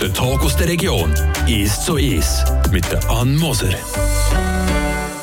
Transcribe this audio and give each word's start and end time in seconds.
Der 0.00 0.12
Tag 0.12 0.42
aus 0.42 0.56
der 0.56 0.68
Region 0.68 1.12
ist 1.46 1.84
so 1.84 1.96
ist 1.96 2.44
mit 2.70 2.84
der 2.92 3.08
Ann 3.10 3.36
Moser. 3.36 3.74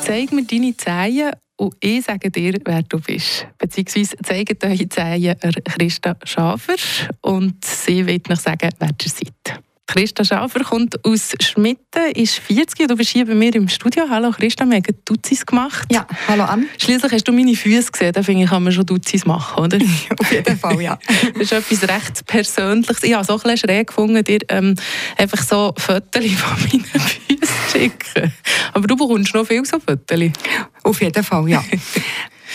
Zeig 0.00 0.32
mir 0.32 0.44
deine 0.44 0.76
Zehen 0.76 1.32
und 1.56 1.74
ich 1.80 2.04
sage 2.04 2.30
dir, 2.30 2.58
wer 2.64 2.82
du 2.82 2.98
bist. 3.00 3.46
Beziehungsweise 3.58 4.16
zeigen 4.16 4.58
eure 4.62 4.88
Zehen 4.88 5.36
Christa 5.64 6.16
Schafer 6.24 6.74
und 7.20 7.64
sie 7.64 8.04
wird 8.06 8.28
noch 8.28 8.40
sagen, 8.40 8.70
wer 8.78 8.88
ihr 8.88 9.10
seid. 9.10 9.62
Christa 9.86 10.24
Schafer 10.24 10.60
kommt 10.64 11.04
aus 11.04 11.32
Schmitten, 11.40 12.12
ist 12.14 12.38
40 12.38 12.80
und 12.80 12.90
du 12.90 12.96
bist 12.96 13.10
hier 13.10 13.26
bei 13.26 13.34
mir 13.34 13.54
im 13.54 13.68
Studio. 13.68 14.04
Hallo 14.08 14.30
Christa, 14.30 14.64
wir 14.64 14.76
haben 14.76 14.96
Duzis 15.04 15.44
gemacht. 15.44 15.86
Ja, 15.92 16.06
hallo 16.28 16.44
Ann. 16.44 16.66
Schließlich 16.78 17.12
hast 17.12 17.28
du 17.28 17.32
meine 17.32 17.54
Füße 17.54 17.92
gesehen, 17.92 18.12
da 18.12 18.22
finde 18.22 18.44
ich, 18.44 18.50
kann 18.50 18.62
man 18.62 18.72
schon 18.72 18.86
Duzis 18.86 19.26
machen, 19.26 19.64
oder? 19.64 19.78
Auf 20.18 20.32
jeden 20.32 20.56
Fall, 20.56 20.80
ja. 20.80 20.98
das 21.34 21.42
ist 21.42 21.52
etwas 21.52 21.82
recht 21.88 22.26
Persönliches. 22.26 23.02
Ich 23.02 23.12
habe 23.12 23.30
auch 23.30 23.44
ein 23.44 23.50
bisschen 23.50 23.68
schräg 23.68 23.88
gefunden, 23.88 24.24
dir 24.24 24.38
ähm, 24.48 24.76
einfach 25.18 25.42
so 25.42 25.74
Fotos 25.76 26.24
von 26.36 26.58
meinen 26.60 26.84
Füßen 26.84 27.38
zu 27.40 27.78
schicken. 27.78 28.32
Aber 28.72 28.86
du 28.86 28.96
bekommst 28.96 29.34
noch 29.34 29.46
viel 29.46 29.64
so 29.64 29.78
Fotos. 29.78 30.20
Auf 30.84 31.02
jeden 31.02 31.24
Fall, 31.24 31.48
ja. 31.48 31.62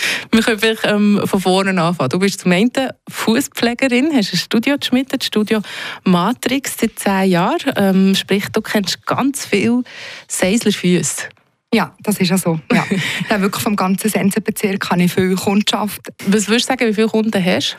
Wir 0.32 0.42
können 0.42 0.58
vielleicht 0.58 0.84
ähm, 0.84 1.20
von 1.24 1.40
vorne 1.40 1.80
anfangen. 1.80 2.10
Du 2.10 2.18
bist 2.18 2.40
zum 2.40 2.52
einen 2.52 2.70
Fußpflegerin, 3.08 4.10
hast 4.14 4.32
ein 4.32 4.38
Studio 4.38 4.76
geschmiedet, 4.78 5.24
Studio 5.24 5.60
Matrix 6.04 6.76
seit 6.78 6.98
zehn 6.98 7.30
Jahren. 7.30 7.72
Ähm, 7.76 8.14
sprich, 8.14 8.48
du 8.52 8.60
kennst 8.60 9.04
ganz 9.06 9.46
viele 9.46 9.82
Seislerfüße. 10.28 11.28
Ja, 11.72 11.94
das 12.00 12.18
ist 12.18 12.30
ja 12.30 12.38
so. 12.38 12.58
Ja. 12.72 12.84
ja, 13.30 13.40
wirklich 13.40 13.62
vom 13.62 13.76
ganzen 13.76 14.08
Sensenbezirk 14.08 14.90
habe 14.90 15.02
ich 15.02 15.12
viel 15.12 15.34
Kundschaft. 15.36 16.00
Was 16.26 16.48
würdest 16.48 16.68
du 16.68 16.72
sagen, 16.72 16.88
wie 16.88 16.94
viele 16.94 17.08
Kunden 17.08 17.44
hast 17.44 17.78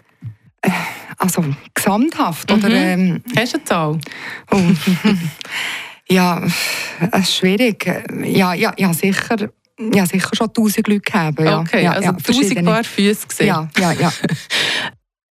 du? 0.61 0.69
Äh, 0.69 0.71
also 1.17 1.43
gesamthaft? 1.73 2.49
Mhm. 2.49 2.57
Oder, 2.57 2.69
ähm, 2.69 3.23
hast 3.35 3.53
du 3.53 3.57
eine 3.57 3.65
Zahl? 3.65 3.99
Oh. 4.51 4.61
ja, 6.09 6.41
es 7.11 7.19
ist 7.19 7.35
schwierig. 7.35 7.85
Ja, 8.25 8.53
ja, 8.53 8.73
ja 8.77 8.93
sicher 8.93 9.49
ja, 9.93 10.05
sicher 10.05 10.29
schon 10.33 10.53
tausend 10.53 10.87
Leute 10.87 11.01
gegeben. 11.01 11.45
Ja. 11.45 11.59
Okay, 11.59 11.83
ja, 11.83 11.91
also 11.93 12.09
ja, 12.09 12.13
tausend 12.13 12.65
Paar 12.65 12.83
Füße 12.83 13.27
gesehen. 13.27 13.47
Ja, 13.47 13.69
ja, 13.77 13.91
ja. 13.93 14.13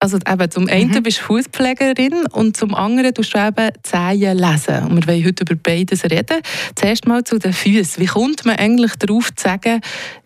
Also 0.00 0.16
eben, 0.16 0.48
zum 0.48 0.68
einen 0.68 0.92
mhm. 0.92 1.02
bist 1.02 1.18
du 1.18 1.22
Fußpflegerin 1.24 2.26
und 2.30 2.56
zum 2.56 2.72
anderen 2.72 3.12
tust 3.12 3.34
du 3.34 3.38
eben 3.38 3.70
Zehen 3.82 4.38
lesen. 4.38 4.84
Und 4.84 4.96
wir 4.96 5.12
wollen 5.12 5.24
heute 5.24 5.42
über 5.42 5.56
beides 5.56 6.04
reden. 6.04 6.40
Zuerst 6.76 7.08
mal 7.08 7.24
zu 7.24 7.40
den 7.40 7.52
Füßen. 7.52 8.00
Wie 8.00 8.06
kommt 8.06 8.44
man 8.44 8.54
eigentlich 8.54 8.94
darauf 8.94 9.34
zu 9.34 9.42
sagen, 9.42 9.80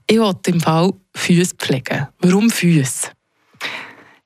ich 0.06 0.19
will 0.19 0.34
im 0.47 0.61
Fall 0.61 0.93
Füße 1.15 1.55
pflegen? 1.56 2.06
Warum 2.20 2.50
Füße? 2.50 3.12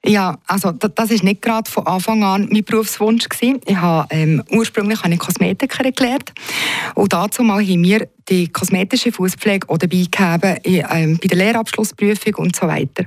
Ja, 0.05 0.37
also 0.47 0.73
das 0.73 1.11
ist 1.11 1.23
nicht 1.23 1.43
gerade 1.43 1.71
von 1.71 1.87
Anfang 1.87 2.23
an 2.23 2.49
mein 2.51 2.65
Berufswunsch 2.65 3.29
gewesen. 3.29 3.61
Ich 3.67 3.77
habe 3.77 4.07
ähm, 4.11 4.43
ursprünglich 4.51 5.03
habe 5.03 5.15
ich 5.15 5.19
Kosmetikerin 5.19 5.93
gelernt 5.93 6.33
und 6.95 7.13
dazu 7.13 7.43
mal 7.43 7.63
haben 7.63 7.83
wir 7.83 8.09
die 8.29 8.49
kosmetische 8.49 9.13
Fußpflege 9.13 9.69
auch 9.69 9.79
dabei 9.79 10.07
ähm, 10.65 11.19
bei 11.23 11.29
der 11.29 11.39
Lehrabschlussprüfung 11.39 12.35
und 12.37 12.57
so 12.57 12.67
weiter. 12.67 13.05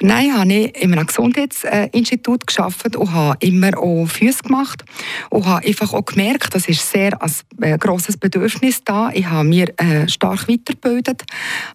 Nein, 0.00 0.36
habe 0.36 0.52
ich 0.52 0.82
in 0.82 0.92
einem 0.92 1.06
Gesundheitsinstitut 1.06 2.46
geschafft 2.46 2.96
und 2.96 3.12
habe 3.12 3.36
immer 3.40 3.76
auch 3.78 4.06
Füße 4.06 4.42
gemacht 4.42 4.84
und 5.28 5.46
habe 5.46 5.66
einfach 5.66 5.92
auch 5.92 6.04
gemerkt, 6.04 6.54
das 6.54 6.68
ist 6.68 6.90
sehr 6.90 7.20
ein 7.20 7.30
äh, 7.60 7.78
grosses 7.78 8.16
Bedürfnis 8.16 8.82
da. 8.84 9.10
Ich 9.12 9.26
habe 9.26 9.48
mir 9.48 9.68
äh, 9.78 10.08
stark 10.08 10.48
weitergebildet, 10.48 11.24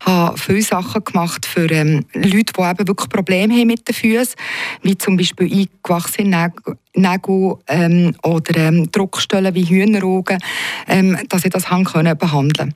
habe 0.03 0.37
viele 0.37 0.61
Sachen 0.61 1.03
gemacht 1.03 1.45
für 1.45 1.69
ähm, 1.71 2.05
Leute, 2.13 2.53
die 2.57 2.61
eben 2.61 2.87
wirklich 2.87 3.09
Probleme 3.09 3.53
haben 3.53 3.67
mit 3.67 3.87
den 3.87 3.93
Füßen, 3.93 4.35
wie 4.81 4.97
zum 4.97 5.17
Beispiel 5.17 5.51
eingewachsene 5.51 6.51
Nägel 6.95 7.57
ähm, 7.67 8.15
oder 8.23 8.57
ähm, 8.57 8.91
Druckstellen 8.91 9.53
wie 9.53 9.65
Hühneraugen, 9.65 10.39
ähm, 10.87 11.17
dass 11.29 11.45
ich 11.45 11.51
das 11.51 11.69
haben 11.69 11.83
können 11.83 12.17
behandeln 12.17 12.73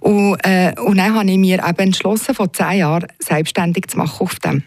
und, 0.00 0.36
äh, 0.44 0.72
und 0.80 0.98
dann 0.98 1.14
habe 1.14 1.30
ich 1.30 1.38
mir 1.38 1.66
eben 1.66 1.78
entschlossen, 1.78 2.34
vor 2.34 2.52
zehn 2.52 2.78
Jahren 2.78 3.06
selbstständig 3.18 3.88
zu 3.88 3.98
machen 3.98 4.20
auf 4.20 4.34
dem. 4.36 4.62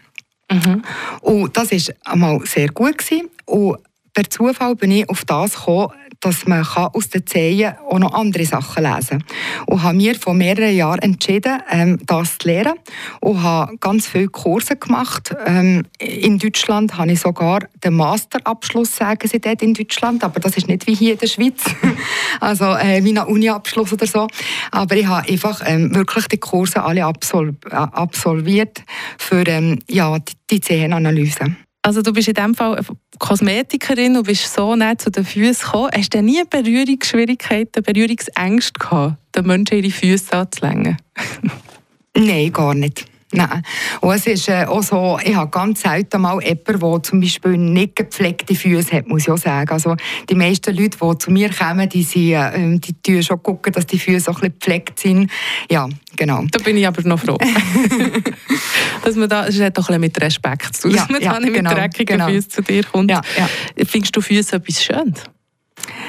Mhm. 0.50 0.82
Und 1.20 1.56
das 1.56 1.70
war 1.72 2.12
einmal 2.12 2.40
sehr 2.46 2.68
gut 2.68 2.98
gewesen. 2.98 3.28
Und 3.46 3.78
per 4.16 4.30
Zufall 4.30 4.74
bin 4.76 4.92
ich 4.92 5.10
auf 5.10 5.26
das 5.26 5.52
gekommen, 5.56 5.92
dass 6.20 6.46
man 6.46 6.66
aus 6.66 7.10
den 7.10 7.26
Zehen 7.26 7.74
auch 7.86 7.98
noch 7.98 8.14
andere 8.14 8.46
Sachen 8.46 8.82
lesen 8.82 9.18
kann. 9.18 9.24
Und 9.66 9.82
habe 9.82 9.94
mir 9.94 10.14
vor 10.14 10.32
mehreren 10.32 10.74
Jahren 10.74 11.00
entschieden, 11.00 11.60
ähm, 11.70 11.98
das 12.06 12.38
zu 12.38 12.48
lernen 12.48 12.78
und 13.20 13.42
habe 13.42 13.76
ganz 13.76 14.06
viele 14.06 14.28
Kurse 14.28 14.76
gemacht. 14.76 15.36
Ähm, 15.44 15.84
in 15.98 16.38
Deutschland 16.38 16.96
habe 16.96 17.12
ich 17.12 17.20
sogar 17.20 17.60
den 17.84 17.92
Masterabschluss, 17.92 18.96
sagen 18.96 19.28
sie 19.28 19.38
dort 19.38 19.60
in 19.60 19.74
Deutschland, 19.74 20.24
aber 20.24 20.40
das 20.40 20.56
ist 20.56 20.66
nicht 20.66 20.86
wie 20.86 20.94
hier 20.94 21.12
in 21.12 21.18
der 21.18 21.26
Schweiz, 21.26 21.62
also 22.40 22.64
äh, 22.74 23.04
wie 23.04 23.18
ein 23.18 23.26
Uni-Abschluss 23.26 23.92
oder 23.92 24.06
so. 24.06 24.28
Aber 24.70 24.96
ich 24.96 25.06
habe 25.06 25.28
einfach 25.28 25.60
ähm, 25.66 25.94
wirklich 25.94 26.26
die 26.28 26.38
Kurse 26.38 26.82
alle 26.82 27.00
äh, 27.00 27.74
absolviert 27.74 28.82
für 29.18 29.44
ja, 29.88 30.16
die 30.50 30.60
Zehenanalyse. 30.62 31.54
Also 31.86 32.02
du 32.02 32.12
bist 32.12 32.26
in 32.26 32.34
dem 32.34 32.52
Fall 32.52 32.80
Kosmetikerin 33.20 34.16
und 34.16 34.26
bist 34.26 34.52
so 34.52 34.74
nah 34.74 34.98
zu 34.98 35.08
den 35.08 35.24
Füßen 35.24 35.66
gekommen. 35.66 35.90
Hast 35.94 36.14
du 36.14 36.20
nie 36.20 36.42
Berührungsschwierigkeiten, 36.42 37.80
Berührungsängste 37.80 38.72
gehabt, 38.72 39.14
den 39.36 39.46
Menschen 39.46 39.78
ihre 39.78 39.92
Füße 39.92 40.32
anzulängen? 40.32 40.96
Nein, 42.16 42.52
gar 42.52 42.74
nicht. 42.74 43.06
Nein. 43.36 43.62
Und 44.00 44.14
es 44.14 44.26
ist 44.26 44.48
äh, 44.48 44.64
auch 44.64 44.82
so, 44.82 45.18
ich 45.22 45.34
habe 45.34 45.50
ganz 45.50 45.82
selten 45.82 46.20
mal 46.20 46.42
jemanden, 46.42 46.80
der 46.80 47.02
zum 47.02 47.20
Beispiel 47.20 47.56
nicht 47.56 47.96
gepflegte 47.96 48.54
Füße 48.54 48.96
hat, 48.96 49.08
muss 49.08 49.22
ich 49.22 49.30
auch 49.30 49.38
sagen. 49.38 49.70
Also 49.70 49.96
die 50.28 50.34
meisten 50.34 50.74
Leute, 50.74 50.98
die 50.98 51.18
zu 51.18 51.30
mir 51.30 51.50
kommen, 51.50 51.88
die, 51.88 52.02
sind, 52.02 52.32
äh, 52.32 52.78
die 52.78 52.94
tun 53.02 53.22
schon 53.22 53.42
gucken, 53.42 53.72
dass 53.72 53.86
die 53.86 53.98
Füße 53.98 54.30
auch 54.30 54.42
ein 54.42 54.52
bisschen 54.52 54.58
gepflegt 54.58 54.98
sind. 54.98 55.30
Ja, 55.70 55.88
genau. 56.16 56.44
Da 56.50 56.58
bin 56.62 56.76
ich 56.76 56.86
aber 56.86 57.02
noch 57.02 57.20
froh. 57.20 57.38
dass 59.04 59.16
man 59.16 59.28
da, 59.28 59.46
das 59.46 59.60
hat 59.60 59.76
doch 59.76 59.88
ein 59.88 60.00
bisschen 60.00 60.00
mit 60.00 60.20
Respekt 60.22 60.76
zu 60.76 60.88
tun, 60.88 60.96
ja, 60.96 61.02
dass 61.02 61.10
man 61.10 61.22
ja, 61.22 61.32
da 61.32 61.40
nicht 61.40 61.54
genau, 61.54 61.70
mit 61.70 61.78
dreckigen 61.78 62.18
genau. 62.18 62.30
Füßen 62.30 62.50
zu 62.50 62.62
dir 62.62 62.84
kommt. 62.84 63.10
Ja. 63.10 63.20
Findest 63.86 64.16
du 64.16 64.20
Füße 64.20 64.56
etwas 64.56 64.82
Schönes? 64.82 65.24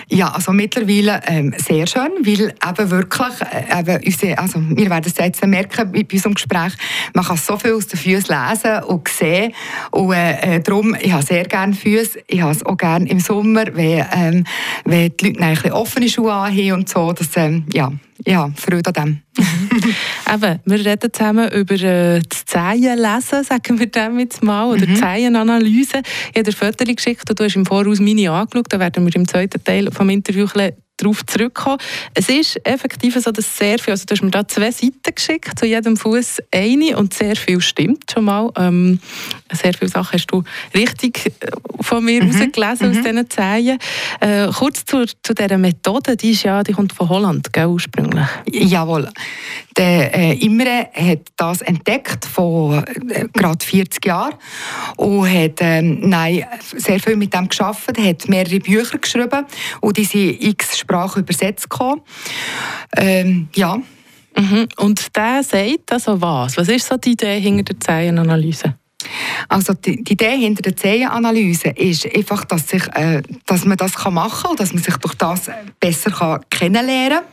Ja, 0.10 0.30
also 0.30 0.54
mittlerweile 0.54 1.20
ähm, 1.28 1.54
sehr 1.58 1.86
schön, 1.86 2.12
weil 2.22 2.54
eben 2.54 2.92
wirklich, 2.92 3.42
äh, 3.42 3.80
eben 3.80 4.02
unsere, 4.06 4.38
also 4.38 4.62
wir 4.62 4.90
werden 4.90 5.06
es 5.06 5.18
jetzt 5.18 5.46
merken 5.46 5.92
bei 5.92 6.08
unserem 6.10 6.34
Gespräch, 6.34 6.74
man 7.14 7.26
kann 7.26 7.36
so 7.36 7.58
viel 7.58 7.74
aus 7.74 7.88
den 7.88 8.00
Füßen 8.00 8.34
lesen 8.34 8.84
und 8.86 9.06
sehen 9.10 9.54
und 9.92 10.14
äh, 10.14 10.56
äh 10.56 10.60
darum, 10.62 10.96
ich 11.02 11.12
habe 11.12 11.24
sehr 11.24 11.44
gerne 11.44 11.74
Füße, 11.74 12.20
ich 12.28 12.42
habe 12.42 12.54
es 12.54 12.66
auch 12.66 12.78
gerne 12.78 13.10
im 13.10 13.20
Sommer, 13.20 13.66
wenn, 13.74 14.06
ähm, 14.14 14.44
wenn 14.86 15.12
die 15.18 15.26
Leute 15.26 15.44
ein 15.44 15.54
bisschen 15.56 15.72
offene 15.74 16.08
Schuhe 16.08 16.34
haben 16.34 16.72
und 16.72 16.88
so, 16.88 17.12
das, 17.12 17.36
ähm, 17.36 17.66
ja, 17.74 17.92
ja, 18.26 18.52
Freude 18.56 18.94
an 18.94 18.94
dem. 18.94 19.22
Eben, 20.34 20.60
wir 20.66 20.86
reden 20.86 21.14
zusammen 21.14 21.52
über 21.52 21.76
äh, 21.76 22.22
das 22.28 22.46
Zehenlesen, 22.46 23.44
sagen 23.44 23.80
wir 23.80 23.88
dem 23.88 24.20
jetzt 24.20 24.44
mal, 24.44 24.68
oder 24.68 24.88
mhm. 24.88 24.96
Zehenanalyse. 24.96 26.02
Ich 26.32 26.40
habe 26.40 26.44
dir 26.44 26.52
Fotos 26.52 26.88
geschickt 26.88 27.30
und 27.30 27.40
du 27.40 27.44
hast 27.44 27.56
im 27.56 27.66
Voraus 27.66 28.00
meine 28.00 28.32
angeschaut. 28.32 28.68
Da 28.70 28.80
werden 28.80 29.06
wir 29.06 29.16
im 29.16 29.28
zweiten 29.28 29.64
Teil 29.64 29.86
des 29.86 30.00
Interviews 30.00 30.54
darauf 30.98 31.26
zurückkommen. 31.26 31.78
Es 32.14 32.30
ist 32.30 32.60
effektiv 32.66 33.16
so, 33.16 33.32
dass 33.32 33.58
sehr 33.58 33.80
viel, 33.80 33.92
also 33.92 34.06
du 34.06 34.14
hast 34.14 34.24
mir 34.24 34.32
da 34.32 34.48
zwei 34.48 34.72
Seiten 34.72 35.16
geschickt, 35.16 35.58
zu 35.58 35.66
jedem 35.66 35.96
Fuß 35.96 36.40
eine 36.54 36.98
und 36.98 37.14
sehr 37.14 37.36
viel 37.36 37.62
stimmt 37.62 38.12
schon 38.12 38.26
mal. 38.26 38.52
Ähm, 38.58 39.00
sehr 39.52 39.74
viele 39.74 39.90
Sachen 39.90 40.14
hast 40.14 40.28
du 40.28 40.44
richtig 40.74 41.28
äh, 41.40 41.52
von 41.82 42.04
mir 42.04 42.24
mhm. 42.24 42.32
rausgelesen 42.32 42.92
mhm. 42.92 42.98
aus 42.98 43.04
diesen 43.04 43.30
Zeilen. 43.30 43.78
Äh, 44.20 44.48
kurz 44.48 44.86
zu, 44.86 45.06
zu 45.06 45.34
dieser 45.34 45.58
Methode, 45.58 46.18
die, 46.18 46.32
ist 46.32 46.44
ja, 46.44 46.64
die 46.64 46.74
kommt 46.74 46.94
von 46.94 47.10
Holland, 47.10 47.54
gell, 47.54 47.68
ursprünglich? 47.68 48.28
Jawohl. 48.52 49.10
Der 49.78 50.14
äh, 50.14 50.34
Imre 50.34 50.90
hat 50.94 51.20
das 51.36 51.62
entdeckt 51.62 52.26
vor 52.26 52.84
äh, 53.10 53.28
gerade 53.32 53.64
40 53.64 54.04
Jahren 54.06 54.34
und 54.96 55.30
hat 55.32 55.60
ähm, 55.60 56.00
nein, 56.02 56.46
sehr 56.76 57.00
viel 57.00 57.16
mit 57.16 57.34
dem 57.34 57.48
geschafft, 57.48 57.98
hat 57.98 58.28
mehrere 58.28 58.60
Bücher 58.60 58.98
geschrieben 58.98 59.46
und 59.82 59.98
die 59.98 60.04
sind 60.04 60.42
x 60.44 60.78
Sprache 60.88 61.20
übersetzt 61.20 61.68
Ähm, 62.96 63.50
ja. 63.56 63.78
Mhm. 64.38 64.68
Und 64.78 65.16
der 65.16 65.44
sagt 65.44 65.92
also 65.92 66.22
was? 66.22 66.58
Was 66.58 66.70
ist 66.70 66.88
so 66.88 66.98
die 66.98 67.12
Idee 67.12 67.40
hinter 67.40 67.74
der 67.74 67.80
Zeilenanalyse? 67.80 68.76
Also 69.48 69.74
die, 69.74 70.04
die, 70.04 70.14
Idee 70.14 70.38
hinter 70.38 70.64
der 70.64 70.76
Zehenanalyse 70.76 71.70
ist 71.70 72.06
einfach, 72.14 72.46
dass, 72.46 72.68
sich, 72.68 72.84
äh, 72.94 73.22
dass 73.46 73.66
man 73.66 73.78
das 73.78 73.94
machen 74.06 74.42
kann 74.42 74.52
und 74.52 74.60
dass 74.60 74.74
man 74.74 74.84
sich 74.84 74.98
durch 74.98 75.16
das 75.16 75.50
besser 75.80 76.12
kann 76.12 76.42
kennenlernen 76.50 77.20
kann. 77.20 77.24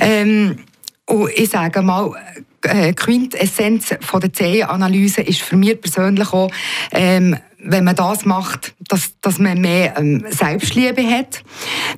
Ähm, 0.00 0.58
und 1.06 1.30
ich 1.34 1.50
sage 1.50 1.82
mal, 1.82 2.12
äh, 2.64 2.92
Quintessenz 2.92 3.94
von 4.00 4.20
der 4.20 4.32
Zehenanalyse 4.32 5.22
ist 5.22 5.42
für 5.42 5.56
mich 5.56 5.80
persönlich 5.80 6.32
auch, 6.32 6.50
ähm, 6.92 7.36
wenn 7.66 7.84
man 7.84 7.96
das 7.96 8.24
macht, 8.24 8.74
dass, 8.88 9.18
dass 9.20 9.38
man 9.38 9.60
mehr 9.60 9.94
ähm, 9.96 10.24
Selbstliebe 10.28 11.02
hat. 11.02 11.42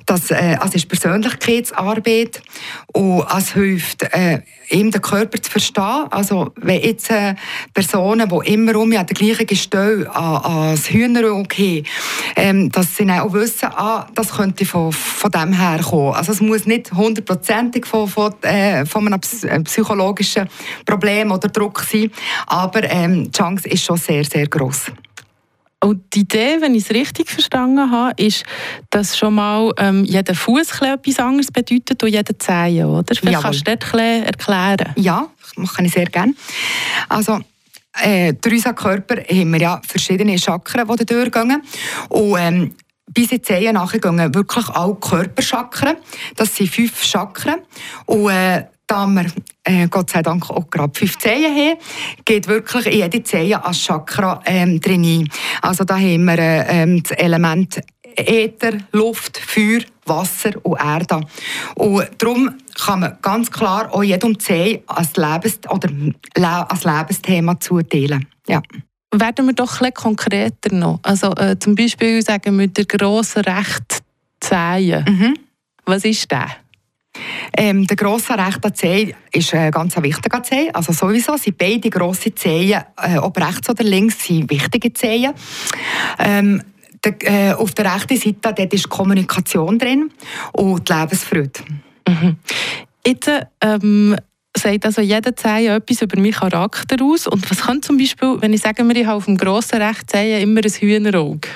Das, 0.05 0.31
äh, 0.31 0.57
also 0.59 0.75
ist 0.75 0.87
Persönlichkeitsarbeit 0.87 2.41
und 2.93 3.25
es 3.37 3.53
hilft, 3.53 4.03
äh, 4.13 4.41
ihm 4.69 4.91
den 4.91 5.01
Körper 5.01 5.41
zu 5.41 5.51
verstehen. 5.51 6.05
Also 6.09 6.51
wenn 6.55 6.81
jetzt 6.81 7.09
äh, 7.09 7.35
Personen, 7.73 8.29
die 8.29 8.53
immer 8.53 8.75
um 8.77 8.91
ja, 8.91 9.03
den 9.03 9.13
gleichen 9.13 9.47
Gestell 9.47 10.07
an, 10.07 10.35
an 10.37 10.71
das 10.71 10.89
Hühnerauge 10.89 11.55
haben, 11.55 11.83
ähm, 12.35 12.71
dass 12.71 12.95
sie 12.95 13.05
dann 13.05 13.19
auch 13.19 13.33
wissen, 13.33 13.69
ah, 13.71 14.07
das 14.13 14.31
könnte 14.31 14.65
von, 14.65 14.91
von 14.91 15.31
dem 15.31 15.53
her 15.53 15.79
kommen. 15.83 16.13
Also 16.13 16.31
es 16.31 16.41
muss 16.41 16.65
nicht 16.65 16.91
hundertprozentig 16.93 17.85
von, 17.85 18.07
von, 18.07 18.33
äh, 18.43 18.85
von 18.85 19.07
einem 19.07 19.19
äh, 19.43 19.59
psychologischen 19.61 20.49
Problem 20.85 21.31
oder 21.31 21.49
Druck 21.49 21.81
sein, 21.81 22.11
aber 22.47 22.83
ähm, 22.89 23.25
die 23.25 23.31
Chance 23.31 23.67
ist 23.67 23.83
schon 23.83 23.97
sehr, 23.97 24.23
sehr 24.23 24.47
groß. 24.47 24.91
Und 25.79 26.11
die 26.13 26.21
Idee, 26.21 26.57
wenn 26.59 26.73
ich 26.73 26.85
es 26.85 26.91
richtig 26.91 27.29
verstanden 27.29 27.91
habe, 27.91 28.11
ist, 28.17 28.43
dass 28.89 29.15
schon 29.15 29.35
mal 29.35 29.71
ähm, 29.77 30.03
jeder 30.05 30.33
Fuß 30.33 30.81
etwas 30.81 31.19
anderes 31.19 31.51
bedeutet 31.51 32.01
und 32.01 32.09
jeder 32.09 32.37
Zehen, 32.39 32.85
oder? 32.85 33.13
Vielleicht 33.13 33.23
Jawohl. 33.25 33.43
kannst 33.43 33.67
du 33.67 33.77
das 33.77 34.25
erklären. 34.25 34.93
Ja, 34.95 35.27
das 35.55 35.75
kann 35.75 35.85
ich 35.85 35.93
sehr 35.93 36.05
gerne. 36.05 36.33
Also, 37.07 37.39
äh, 38.01 38.33
durch 38.33 38.55
unseren 38.55 38.75
Körper 38.75 39.15
haben 39.17 39.53
wir 39.53 39.59
ja 39.59 39.81
verschiedene 39.87 40.37
Chakren, 40.39 40.87
die 40.97 41.05
durchgehen. 41.05 41.61
Und 42.09 42.37
ähm, 42.39 42.75
bis 43.13 43.31
in 43.31 43.43
Zehen 43.43 43.73
nachher 43.75 43.99
gehen 43.99 44.33
wirklich 44.33 44.67
alle 44.69 44.95
Körperchakren. 44.95 45.97
Das 46.35 46.55
sind 46.55 46.69
fünf 46.69 47.03
Chakren. 47.03 47.61
Und 48.05 48.29
äh, 48.29 48.65
da 48.87 49.05
wir 49.05 49.25
äh, 49.65 49.87
Gott 49.89 50.09
sei 50.09 50.21
Dank 50.21 50.49
auch 50.49 50.69
gerade 50.69 50.97
fünf 50.97 51.17
Zehen 51.19 51.53
haben, 51.53 51.77
geht 52.23 52.47
wirklich 52.47 52.85
jede 52.85 53.21
Zehe 53.21 53.63
als 53.63 53.83
Chakra 53.83 54.41
ähm, 54.45 54.79
drin 54.79 55.29
Also 55.61 55.83
da 55.83 55.95
haben 55.95 56.25
wir 56.25 56.39
äh, 56.39 57.01
das 57.01 57.11
Element 57.11 57.81
Äther, 58.15 58.79
Luft, 58.93 59.37
Feuer, 59.37 59.81
Wasser 60.05 60.51
und 60.63 60.79
Erde. 60.79 61.21
Und 61.75 62.07
darum 62.17 62.55
kann 62.75 63.01
man 63.01 63.17
ganz 63.21 63.51
klar 63.51 63.93
auch 63.93 64.03
jedem 64.03 64.39
Zeh 64.39 64.81
als, 64.87 65.15
Lebens 65.17 65.59
oder 65.69 65.89
als 66.35 66.83
Lebensthema 66.83 67.59
zuteilen. 67.59 68.25
Ja. 68.47 68.61
Werden 69.13 69.45
wir 69.45 69.53
doch 69.53 69.81
ein 69.81 69.93
konkreter 69.93 70.73
noch. 70.73 70.99
Also 71.03 71.33
äh, 71.35 71.57
zum 71.59 71.75
Beispiel 71.75 72.21
sagen 72.21 72.57
wir 72.57 72.67
der 72.67 72.85
grosse 72.85 73.45
Recht 73.45 74.01
Zehen. 74.39 75.05
Mhm. 75.07 75.33
Was 75.85 76.05
ist 76.05 76.31
das? 76.31 76.51
Ähm, 77.55 77.87
der 77.87 77.95
grosse 77.95 78.37
rechte 78.37 78.73
Zeh 78.73 79.15
ist 79.31 79.53
ein 79.53 79.71
ganz 79.71 79.95
wichtiger 79.97 80.43
Zeh. 80.43 80.69
Also 80.71 80.93
sowieso 80.93 81.37
sind 81.37 81.57
beide 81.57 81.89
grosse 81.89 82.33
Zehen, 82.33 82.81
äh, 83.01 83.17
ob 83.17 83.37
rechts 83.37 83.69
oder 83.69 83.83
links, 83.83 84.25
sind 84.25 84.49
wichtige 84.49 84.93
Zehen. 84.93 85.33
Ähm, 86.19 86.61
der, 87.03 87.49
äh, 87.49 87.53
auf 87.53 87.73
der 87.73 87.93
rechten 87.93 88.17
Seite 88.17 88.53
dort 88.55 88.73
ist 88.73 88.89
Kommunikation 88.89 89.77
drin 89.77 90.11
und 90.53 90.89
die 90.89 90.93
Lebensfreude. 90.93 91.59
Mhm. 92.07 92.37
Jetzt 93.05 93.29
ähm, 93.61 94.15
sagt 94.55 94.85
also 94.85 95.01
jeder 95.01 95.35
Zeh 95.35 95.67
etwas 95.67 96.01
über 96.01 96.19
meinen 96.19 96.33
Charakter 96.33 97.03
aus. 97.03 97.27
Und 97.27 97.49
was 97.49 97.61
kann 97.61 97.81
zum 97.81 97.97
Beispiel, 97.97 98.37
wenn 98.41 98.53
ich 98.53 98.61
sage, 98.61 98.83
ich 98.83 99.05
habe 99.05 99.17
auf 99.17 99.25
dem 99.25 99.37
grossen 99.37 99.81
rechten 99.81 100.07
Zeh 100.07 100.41
immer 100.41 100.61
ein 100.63 100.71
Hühnerauge? 100.71 101.47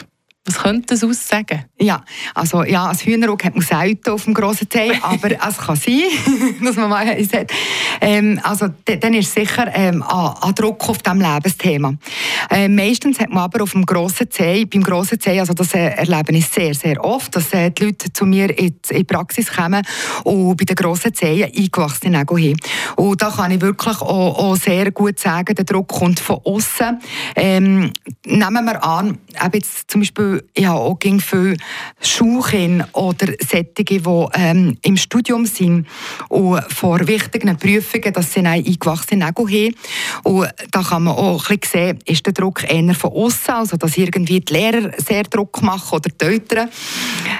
Was 0.46 0.58
könnte 0.58 0.96
das 0.96 1.04
aussagen? 1.04 1.66
Ja, 1.80 2.04
also 2.34 2.64
ja, 2.64 2.88
als 2.88 3.06
Hühnerauge 3.06 3.46
hat 3.46 3.54
man 3.54 3.64
selten 3.64 4.10
auf 4.10 4.24
dem 4.24 4.34
grossen 4.34 4.68
Zeh, 4.68 4.92
aber 5.02 5.32
es 5.34 5.58
kann 5.58 5.76
sein, 5.76 6.02
dass 6.64 6.76
man 6.78 6.90
mal 6.90 7.24
sagt. 7.24 7.54
Ähm, 8.02 8.40
also 8.42 8.70
dann 8.86 9.14
ist 9.14 9.36
sicher 9.36 9.70
ähm, 9.72 10.04
ein 10.04 10.56
Druck 10.56 10.90
auf 10.90 10.98
diesem 10.98 11.22
Lebensthema. 11.22 11.94
Ähm, 12.50 12.74
meistens 12.74 13.20
hat 13.20 13.30
man 13.30 13.44
aber 13.44 13.62
auf 13.62 13.74
dem 13.74 13.86
grossen 13.86 14.32
Zeh, 14.32 14.66
beim 14.66 14.82
grossen 14.82 15.20
Zeh, 15.20 15.40
also 15.40 15.54
das 15.54 15.76
äh, 15.76 15.90
erlebe 15.90 16.32
ich 16.32 16.48
sehr, 16.48 16.74
sehr 16.74 17.06
oft, 17.06 17.36
dass 17.36 17.54
äh, 17.54 17.70
die 17.70 17.86
Leute 17.86 18.12
zu 18.12 18.26
mir 18.26 18.58
in 18.58 18.80
die 18.90 19.04
Praxis 19.04 19.54
kommen 19.54 19.86
und 20.24 20.58
bei 20.58 20.66
den 20.66 20.76
grossen 20.76 21.14
Zehen 21.14 21.52
eingewachsene 21.56 22.18
Nägel 22.18 22.38
haben. 22.38 22.58
Und 22.96 23.22
da 23.22 23.30
kann 23.30 23.52
ich 23.52 23.62
wirklich 23.62 24.02
auch, 24.02 24.40
auch 24.40 24.56
sehr 24.56 24.92
gut 24.92 25.20
sagen, 25.20 25.54
der 25.54 25.66
Druck 25.66 25.88
kommt 25.88 26.20
von 26.20 26.40
außen. 26.44 27.00
Ähm, 27.36 27.92
nehmen 28.26 28.66
wir 28.66 28.84
an, 28.84 29.20
jetzt 29.54 29.92
zum 29.92 30.02
Beispiel 30.02 30.31
ich 30.54 30.66
habe 30.66 30.80
auch 30.80 30.98
viele 31.02 31.58
Schulkinder 32.02 32.88
oder 32.94 33.28
Sättige, 33.40 34.00
die 34.00 34.26
ähm, 34.34 34.78
im 34.84 34.98
Studium 34.98 35.46
sind 35.46 35.88
und 36.30 36.62
vor 36.72 37.06
wichtigen 37.08 37.58
Prüfungen, 37.58 38.14
dass 38.14 38.34
sie 38.34 38.46
eingewachsene 38.46 39.26
Nägel 39.26 39.46
haben. 39.46 39.76
Und 40.24 40.50
da 40.72 40.82
kann 40.82 41.04
man 41.04 41.16
auch 41.16 41.50
ein 41.50 41.60
bisschen 41.60 41.72
sehen, 41.72 42.00
ist 42.06 42.26
der 42.26 42.34
Druck 42.34 42.64
eher 42.64 42.94
von 42.94 43.12
außen, 43.12 43.54
also 43.54 43.78
dass 43.78 43.98
irgendwie 43.98 44.40
die 44.40 44.54
Lehrer 44.54 44.92
sehr 44.98 45.24
Druck 45.24 45.62
machen 45.62 45.96
oder 45.96 46.10
die 46.10 46.26
Eltern, 46.26 46.70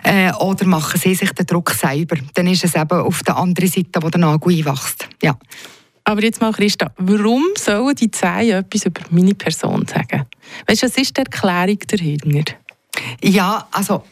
äh, 0.04 0.32
oder 0.34 0.66
machen 0.66 1.00
sie 1.00 1.16
sich 1.16 1.32
den 1.32 1.46
Druck 1.46 1.72
selber. 1.72 2.18
Dann 2.34 2.48
ist 2.48 2.64
es 2.64 2.76
eben 2.76 3.00
auf 3.00 3.24
der 3.24 3.38
anderen 3.38 3.70
Seite, 3.70 4.02
wo 4.02 4.10
der 4.10 4.20
Nagel 4.20 4.58
einwächst. 4.58 5.08
Ja. 5.22 5.38
Aber 6.04 6.24
jetzt 6.24 6.42
mal, 6.42 6.52
Christa, 6.52 6.92
warum 6.98 7.44
sollen 7.58 7.96
die 7.96 8.10
Zehen 8.10 8.58
etwas 8.58 8.86
über 8.86 9.02
meine 9.12 9.36
Person 9.36 9.86
sagen? 9.88 10.26
Weißt 10.68 10.84
du, 10.84 10.88
was 10.88 10.98
ist 10.98 11.16
die 11.16 11.22
Erklärung 11.22 11.78
dahinter? 11.88 12.54
Ja, 13.22 13.68
also 13.72 14.04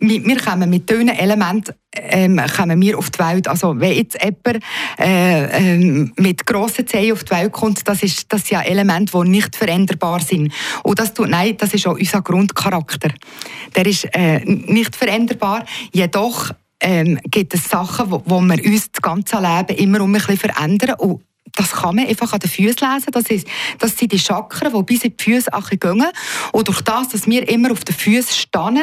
wir, 0.00 0.40
kommen 0.40 0.70
mit 0.70 0.88
diesen 0.88 1.08
Elementen 1.08 1.74
ähm, 1.92 2.40
kommen 2.56 2.80
wir 2.80 2.98
auf 2.98 3.10
die 3.10 3.18
Welt. 3.18 3.48
Also 3.48 3.78
wenn 3.78 3.96
jetzt 3.96 4.18
jemand 4.22 4.64
äh, 4.98 5.74
äh, 5.74 6.10
mit 6.16 6.46
grossen 6.46 6.86
Zehen 6.86 7.12
auf 7.12 7.24
die 7.24 7.32
Welt 7.32 7.52
kommt, 7.52 7.86
das 7.88 8.02
ist 8.02 8.32
das 8.32 8.48
ja 8.50 8.62
Elemente, 8.62 9.12
die 9.12 9.28
nicht 9.28 9.56
veränderbar 9.56 10.20
sind. 10.20 10.52
Und 10.84 10.98
das 10.98 11.14
tut, 11.14 11.28
nein, 11.28 11.56
das 11.58 11.74
ist 11.74 11.86
auch 11.86 11.98
unser 11.98 12.22
Grundcharakter. 12.22 13.10
Der 13.74 13.86
ist 13.86 14.04
äh, 14.12 14.40
nicht 14.44 14.94
veränderbar, 14.94 15.64
jedoch 15.92 16.52
ähm, 16.80 17.18
gibt 17.24 17.54
es 17.54 17.68
Sachen, 17.68 18.10
wo, 18.10 18.22
wo 18.24 18.40
wir 18.40 18.64
uns 18.64 18.92
das 18.92 19.02
ganze 19.02 19.36
Leben 19.36 19.76
immer 19.78 20.00
um 20.00 20.14
ein 20.14 20.20
bisschen 20.20 20.36
verändern 20.36 20.94
und 20.98 21.22
das 21.54 21.72
kann 21.72 21.96
man 21.96 22.06
einfach 22.06 22.32
an 22.32 22.40
den 22.40 22.50
Füßen 22.50 22.92
lesen. 22.92 23.10
Das, 23.12 23.24
ist, 23.26 23.46
das 23.78 23.96
sind 23.96 24.12
die 24.12 24.18
Chakren, 24.18 24.72
die 24.72 24.82
bis 24.82 25.04
in 25.04 25.16
die 25.16 25.22
Füße 25.22 25.50
gehen. 25.78 26.04
Und 26.52 26.68
durch 26.68 26.80
das, 26.82 27.08
dass 27.08 27.26
wir 27.26 27.48
immer 27.48 27.72
auf 27.72 27.84
den 27.84 27.94
Füßen 27.94 28.34
stehen, 28.34 28.80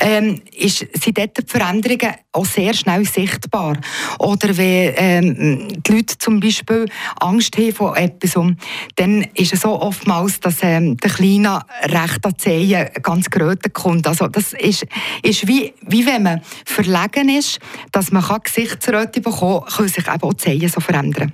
ähm, 0.00 0.42
ist, 0.54 0.86
sind 1.02 1.18
dort 1.18 1.38
die 1.38 1.42
Veränderungen 1.46 2.14
auch 2.32 2.46
sehr 2.46 2.74
schnell 2.74 3.04
sichtbar. 3.04 3.76
Oder 4.18 4.56
wenn 4.56 4.94
ähm, 4.96 5.68
die 5.82 5.92
Leute 5.92 6.18
zum 6.18 6.40
Beispiel 6.40 6.86
Angst 7.20 7.56
haben 7.56 7.72
vor 7.72 7.96
etwas, 7.96 8.32
dann 8.96 9.22
ist 9.34 9.52
es 9.52 9.60
so 9.60 9.80
oftmals, 9.80 10.40
dass 10.40 10.62
ähm, 10.62 10.96
der 10.96 11.10
kleine 11.10 11.60
rechte 11.82 12.36
Zehen 12.36 12.88
ganz 13.02 13.30
gerötet 13.30 13.74
kommt. 13.74 14.06
Also 14.06 14.28
das 14.28 14.52
ist, 14.54 14.86
ist 15.22 15.46
wie, 15.46 15.74
wie 15.82 16.06
wenn 16.06 16.22
man 16.22 16.42
verlegen 16.64 17.28
ist, 17.28 17.58
dass 17.90 18.10
man 18.12 18.24
Gesichtsröte 18.42 19.20
bekommen 19.20 19.64
kann, 19.64 19.76
können 19.76 19.88
sich 19.88 20.08
eben 20.08 20.22
auch 20.22 20.32
die 20.32 20.36
Zehen 20.36 20.68
so 20.68 20.80
verändern. 20.80 21.32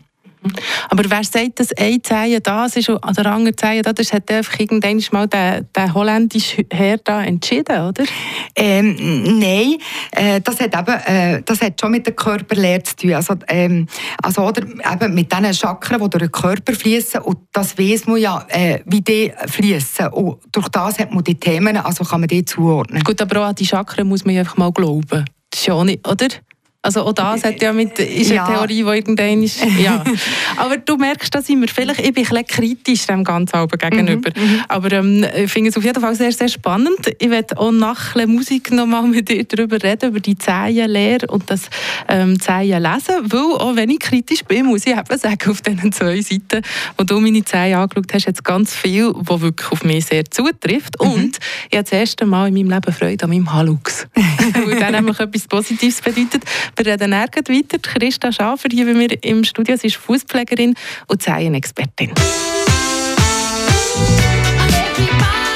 Aber 0.89 1.05
wer 1.09 1.25
sagt, 1.25 1.61
dass 1.61 1.73
ein 1.77 2.03
Zehen 2.03 2.41
das 2.43 2.77
ist 2.77 2.89
und 2.89 3.17
der 3.17 3.27
andere 3.27 3.55
Zehen 3.55 3.83
das, 3.83 3.95
das 3.95 4.13
hat 4.13 4.31
einfach 4.31 4.59
irgendwann 4.59 5.03
mal 5.13 5.27
der, 5.27 5.63
der 5.63 5.95
holländische 5.95 6.65
Herr 6.71 6.99
da 6.99 7.23
entschieden, 7.23 7.81
oder? 7.81 8.05
Ähm, 8.55 8.97
nein, 9.39 9.77
äh, 10.13 10.41
das, 10.41 10.61
hat 10.61 10.75
eben, 10.75 10.99
äh, 11.07 11.43
das 11.45 11.61
hat 11.61 11.81
schon 11.81 11.91
mit 11.91 12.07
der 12.07 12.15
Körperlehre 12.15 12.83
zu 12.83 12.97
tun. 12.97 13.15
Also, 13.15 13.35
ähm, 13.49 13.87
also 14.23 14.43
oder 14.43 14.63
eben 14.63 15.15
mit 15.15 15.33
diesen 15.33 15.55
Chakren, 15.55 16.01
die 16.01 16.11
durch 16.11 16.23
den 16.23 16.33
Körper 16.33 16.73
fließen 16.73 17.21
und 17.21 17.39
das 17.53 17.79
weiß 17.79 18.07
man 18.07 18.19
ja, 18.19 18.45
äh, 18.49 18.81
wie 18.87 19.01
die 19.01 19.33
fließen. 19.47 20.09
Und 20.09 20.39
durch 20.53 20.69
das 20.69 20.99
hat 20.99 21.13
man 21.13 21.25
die 21.25 21.35
Themen, 21.35 21.77
also 21.77 22.05
kann 22.05 22.21
man 22.21 22.29
die 22.29 22.45
zuordnen. 22.45 23.03
Gut, 23.03 23.21
aber 23.21 23.43
auch 23.43 23.49
an 23.49 23.55
die 23.55 23.67
Chakren 23.67 24.09
muss 24.09 24.25
man 24.25 24.37
einfach 24.37 24.57
mal 24.57 24.73
glauben. 24.73 25.25
Das 25.51 25.61
ist 25.61 25.67
ja 25.67 25.83
nicht, 25.85 26.07
oder? 26.07 26.29
Also 26.81 27.03
auch 27.03 27.13
das 27.13 27.43
hat 27.43 27.61
ja 27.61 27.73
mit, 27.73 27.99
ist 27.99 28.31
ja. 28.31 28.45
eine 28.45 28.55
Theorie, 28.55 28.85
die 28.85 28.99
irgendwann 28.99 29.43
ist. 29.43 29.61
Ja. 29.81 30.05
Aber 30.57 30.77
du 30.77 30.97
merkst, 30.97 31.35
dass 31.35 31.49
ich 31.49 31.57
mir 31.57 31.67
vielleicht, 31.67 31.99
ich 31.99 32.15
bin 32.15 32.25
ein 32.25 32.31
bisschen 32.31 32.47
kritisch 32.47 33.07
dem 33.07 33.25
ganzen 33.25 33.67
gegenüber. 33.67 34.31
Mhm, 34.37 34.43
mhm, 34.43 34.65
Aber 34.69 34.93
ähm, 34.93 35.27
ich 35.37 35.51
finde 35.51 35.71
es 35.71 35.77
auf 35.77 35.83
jeden 35.83 36.01
Fall 36.01 36.15
sehr, 36.15 36.31
sehr 36.31 36.47
spannend. 36.47 37.15
Ich 37.19 37.31
werde 37.31 37.59
auch 37.59 37.73
nach 37.73 38.13
der 38.15 38.29
Musik 38.29 38.71
noch 38.71 38.87
mal 38.87 39.03
mit 39.03 39.29
dir 39.29 39.43
darüber 39.43 39.83
reden, 39.83 40.11
über 40.11 40.21
die 40.21 40.39
Zehenlehre 40.39 41.27
und 41.27 41.51
das 41.51 41.63
ähm, 42.09 42.39
Zehen 42.39 42.81
lesen. 42.81 43.17
Weil 43.25 43.59
auch 43.59 43.75
wenn 43.75 43.91
ich 43.91 43.99
kritisch 43.99 44.45
bin, 44.45 44.67
muss 44.67 44.87
ich 44.87 44.97
eben 44.97 45.19
sagen, 45.19 45.51
auf 45.51 45.61
diesen 45.61 45.91
zwei 45.91 46.21
Seiten, 46.21 46.63
wo 46.97 47.03
du 47.03 47.19
meine 47.19 47.45
Zehen 47.45 47.75
angeschaut 47.75 48.15
hast, 48.15 48.27
jetzt 48.27 48.45
ganz 48.45 48.77
viel, 48.77 49.11
was 49.15 49.41
wirklich 49.41 49.73
auf 49.73 49.83
mich 49.83 50.07
sehr 50.07 50.25
zutrifft. 50.31 50.95
Mhm. 51.03 51.11
Und 51.11 51.39
ich 51.71 51.77
habe 51.77 51.83
das 51.83 51.93
erste 51.93 52.25
Mal 52.25 52.49
in 52.49 52.55
meinem 52.55 52.71
Leben 52.71 52.93
Freude 52.93 53.25
an 53.25 53.31
meinem 53.31 53.53
Halux. 53.53 54.07
weil 54.55 54.79
das 54.79 54.93
nämlich 54.93 55.19
etwas 55.19 55.49
Positives 55.49 56.01
bedeutet. 56.01 56.45
Wir 56.77 56.87
reden 56.87 57.11
nirgends 57.11 57.51
weiter. 57.51 57.79
Christa 57.79 58.33
Schafer 58.33 58.69
hier 58.71 58.87
bei 58.87 58.95
mir 58.95 59.23
im 59.25 59.45
Studio. 59.45 59.77
Sie 59.77 59.89
ist 59.89 59.97
Fußpflegerin 59.97 60.75
und 61.07 61.23
Zehenexpertin. 61.23 62.13
Tag 64.95 65.48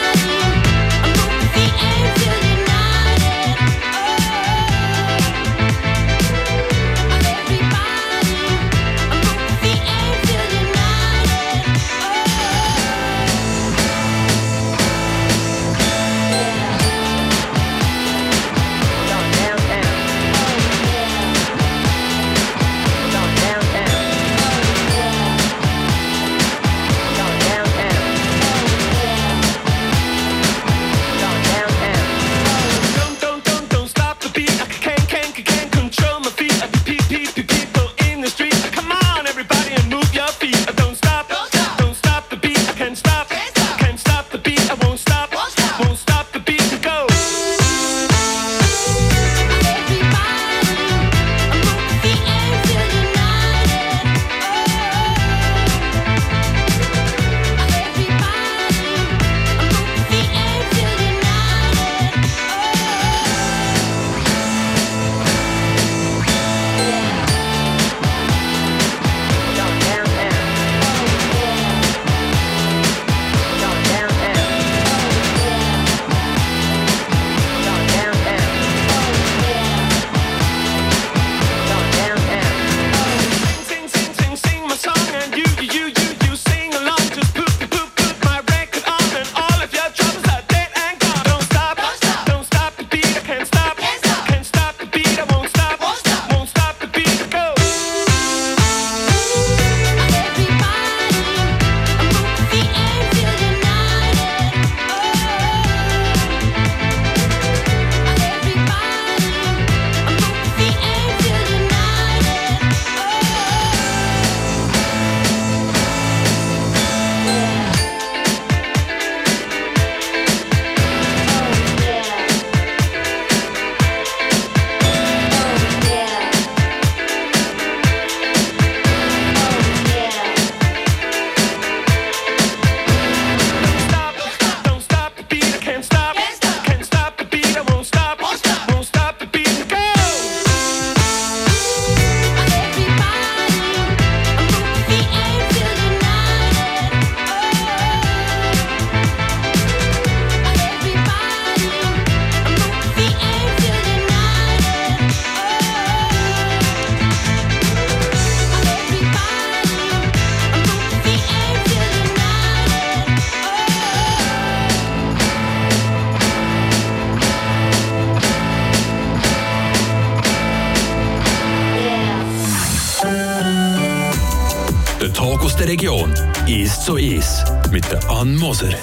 1 176.82 176.86
zu 176.86 176.96
1 176.96 177.44
mit 177.70 177.84
der 177.92 178.10
Ann 178.10 178.34
Moser. 178.34 178.74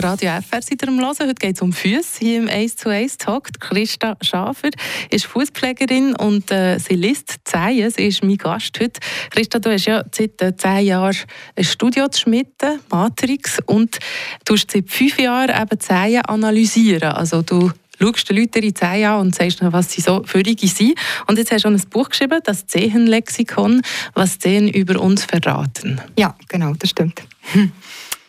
Radio 0.00 0.30
FR 0.40 0.62
seid 0.62 0.80
ihr 0.80 0.88
am 0.88 1.00
Hören. 1.00 1.16
Heute 1.18 1.34
geht 1.34 1.56
es 1.56 1.60
um 1.60 1.72
Füße. 1.72 2.20
Hier 2.20 2.38
im 2.38 2.48
1 2.48 2.76
zu 2.76 2.88
1 2.88 3.18
Talk. 3.18 3.48
Christa 3.58 4.16
Schafer 4.20 4.70
ist 5.10 5.26
Fußpflegerin 5.26 6.14
und 6.14 6.52
äh, 6.52 6.78
sie 6.78 6.94
liest 6.94 7.34
Zehen. 7.42 7.90
Sie 7.90 8.06
ist 8.06 8.22
mein 8.22 8.36
Gast 8.36 8.78
heute. 8.80 9.00
Christa, 9.30 9.58
du 9.58 9.72
hast 9.72 9.86
ja 9.86 10.04
seit 10.12 10.40
äh, 10.40 10.56
10 10.56 10.86
Jahren 10.86 11.16
ein 11.56 11.64
Studio 11.64 12.06
zu 12.06 12.20
Schmitten, 12.20 12.78
Matrix, 12.92 13.58
und 13.66 13.98
du 14.44 14.54
hast 14.54 14.70
seit 14.70 14.88
5 14.88 15.18
Jahren 15.18 15.50
eben 15.50 15.80
Zehen 15.80 16.22
analysieren. 16.26 17.10
Also 17.10 17.42
du 17.42 17.72
schaust 17.98 18.28
den 18.28 18.36
Leuten 18.36 18.62
ihre 18.62 18.74
Zehen 18.74 19.06
an 19.06 19.20
und 19.20 19.34
sagst 19.34 19.60
ihnen, 19.60 19.72
was 19.72 19.92
sie 19.92 20.00
so 20.00 20.22
Völlige 20.24 20.66
sind. 20.68 20.94
Und 21.26 21.38
jetzt 21.38 21.52
hast 21.52 21.64
du 21.64 21.68
auch 21.68 21.72
ein 21.72 21.82
Buch 21.90 22.08
geschrieben, 22.08 22.40
das 22.44 22.66
Zehenlexikon, 22.66 23.82
was 24.14 24.38
Zehen 24.38 24.68
über 24.68 25.00
uns 25.00 25.24
verraten. 25.24 26.00
Ja, 26.18 26.34
genau, 26.48 26.72
das 26.78 26.90
stimmt. 26.90 27.22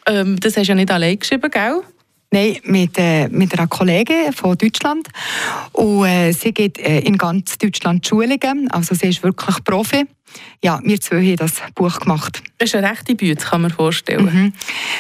Ähm, 0.06 0.40
das 0.40 0.56
hast 0.56 0.68
du 0.68 0.72
ja 0.72 0.76
nicht 0.76 0.92
allein 0.92 1.20
geschrieben, 1.20 1.52
gell? 1.52 1.82
Nein, 2.32 2.58
mit, 2.64 2.98
äh, 2.98 3.30
mit 3.30 3.54
einer 3.54 3.68
Kollegin 3.68 4.34
von 4.34 4.58
Deutschland. 4.58 5.08
Und 5.72 6.06
äh, 6.06 6.32
sie 6.34 6.54
geht 6.54 6.78
äh, 6.78 7.00
in 7.00 7.18
ganz 7.18 7.58
Deutschland 7.58 8.06
Schulungen. 8.06 8.70
Also 8.70 8.96
sie 8.96 9.08
ist 9.08 9.24
wirklich 9.24 9.64
Profi. 9.64 10.06
Ja, 10.64 10.80
wir 10.84 11.00
zwei 11.00 11.24
haben 11.24 11.36
das 11.36 11.62
Buch 11.76 12.00
gemacht. 12.00 12.42
Das 12.58 12.70
ist 12.70 12.76
eine 12.76 12.90
rechte 12.90 13.16
Bühne, 13.16 13.36
kann 13.36 13.62
man 13.62 13.72
vorstellen. 13.72 14.26
Mhm. 14.26 14.54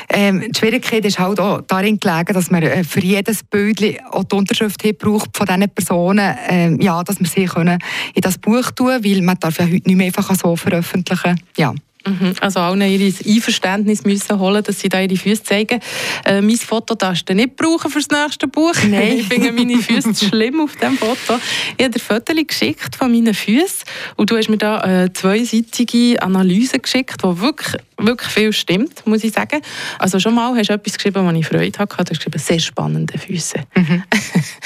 Ähm, 0.09 0.41
die 0.41 0.59
Schwierigkeit 0.59 1.05
ist 1.05 1.19
halt 1.19 1.39
auch 1.39 1.61
darin 1.61 1.99
gelegen, 1.99 2.33
dass 2.33 2.51
man 2.51 2.63
äh, 2.63 2.83
für 2.83 3.01
jedes 3.01 3.43
Bild 3.43 3.81
auch 4.11 4.23
die 4.23 4.35
Unterschrift 4.35 4.81
braucht 4.99 5.35
von 5.35 5.45
diesen 5.45 5.69
Personen, 5.69 6.35
äh, 6.49 6.83
ja, 6.83 7.03
dass 7.03 7.19
wir 7.19 7.27
sie 7.27 7.45
können 7.45 7.79
in 8.13 8.21
das 8.21 8.37
Buch 8.37 8.71
tun 8.71 8.87
können, 8.87 9.03
weil 9.03 9.21
man 9.21 9.37
darf 9.39 9.57
ja 9.57 9.65
heute 9.65 9.87
nicht 9.87 9.95
mehr 9.95 10.07
einfach 10.07 10.33
so 10.35 10.55
veröffentlichen. 10.55 11.39
Ja. 11.57 11.73
Mhm. 12.07 12.33
Also 12.41 12.59
allen 12.59 12.81
ihr 12.81 13.13
Einverständnis 13.25 14.03
müssen 14.03 14.39
holen, 14.39 14.63
dass 14.63 14.79
sie 14.79 14.89
da 14.89 15.01
ihre 15.01 15.15
Füße 15.15 15.43
zeigen. 15.43 15.79
Äh, 16.25 16.41
mein 16.41 16.57
Foto 16.57 16.95
darfst 16.95 17.27
du 17.29 17.35
nicht 17.35 17.55
brauchen 17.55 17.91
für 17.91 17.99
das 17.99 18.09
nächste 18.09 18.47
Buch. 18.47 18.73
Nein. 18.87 19.17
ich 19.19 19.27
finde 19.27 19.51
meine 19.51 19.77
Füße 19.77 20.13
schlimm 20.15 20.61
auf 20.61 20.75
dem 20.77 20.97
Foto. 20.97 21.39
Ich 21.77 21.83
habe 21.83 21.93
dir 21.93 21.99
Fotos 21.99 22.35
geschickt 22.47 22.95
von 22.95 23.11
meinen 23.11 23.33
Füßen 23.33 23.83
und 24.15 24.29
du 24.29 24.37
hast 24.37 24.49
mir 24.49 24.57
da 24.57 24.77
eine 24.79 25.11
zweiseitige 25.13 26.21
Analyse 26.21 26.79
geschickt, 26.79 27.23
die 27.23 27.41
wirklich, 27.41 27.81
wirklich 27.97 28.29
viel 28.29 28.53
stimmt, 28.53 29.05
muss 29.05 29.23
ich 29.23 29.33
sagen. 29.33 29.61
Also 29.99 30.19
schon 30.19 30.35
mal 30.35 30.55
hast 30.55 30.69
du 30.69 30.73
etwas 30.73 30.95
geschrieben, 30.95 31.25
wo 31.25 31.31
ich 31.31 31.47
Freude 31.47 31.77
hatte. 31.77 31.95
Du 31.95 31.99
hast 31.99 32.09
geschrieben, 32.09 32.39
sehr 32.39 32.59
spannende 32.59 33.17
Füße. 33.17 33.59
Mhm. 33.75 34.03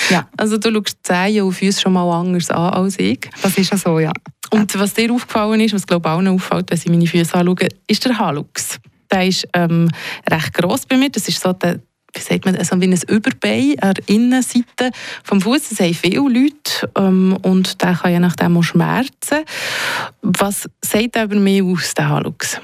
Ja. 0.10 0.28
Also 0.36 0.58
du 0.58 0.72
schaust 0.74 0.98
die 0.98 1.04
Zehen 1.04 1.44
und 1.44 1.54
Füße 1.54 1.82
schon 1.82 1.94
mal 1.94 2.10
anders 2.12 2.50
an 2.50 2.74
als 2.74 3.00
ich. 3.00 3.20
Das 3.42 3.58
ist 3.58 3.72
ja 3.72 3.78
so, 3.78 4.00
ja. 4.00 4.12
Und 4.52 4.78
was 4.78 4.94
dir 4.94 5.12
aufgefallen 5.12 5.62
ist, 5.62 5.74
was 5.74 5.88
glaube 5.88 6.08
ich 6.08 6.14
allen 6.14 6.28
auffällt, 6.28 6.70
wenn 6.70 6.78
sie 6.78 6.90
meine 6.90 7.08
Füße 7.08 7.34
anschauen, 7.34 7.70
ist 7.88 8.06
der 8.06 8.20
Halux. 8.20 8.80
Der 9.10 9.28
ist 9.28 9.48
ähm, 9.54 9.90
recht 10.30 10.54
gross 10.54 10.86
bei 10.86 10.98
mir. 10.98 11.10
Das 11.10 11.28
ist 11.28 11.42
so 11.42 11.54
der, 11.54 11.80
wie 12.14 12.20
sagt 12.20 12.46
man, 12.46 12.62
so 12.64 12.80
wie 12.80 12.86
ein 12.86 13.00
Überbein 13.08 13.76
an 13.80 13.94
der 13.94 14.10
Innenseite 14.10 14.92
vom 15.24 15.42
Fuß. 15.42 15.70
Das 15.70 15.80
haben 15.80 15.94
viele 15.94 16.20
Leute 16.20 16.92
ähm, 16.98 17.38
und 17.42 17.82
der 17.82 17.96
kann 17.96 18.12
je 18.12 18.20
nachdem 18.20 18.58
auch 18.58 18.64
schmerzen. 18.64 19.46
Was 20.22 20.70
sagt 20.84 21.16
über 21.16 21.36
mich 21.36 21.64
aus, 21.64 21.94
der 21.94 22.10
Halux? 22.10 22.60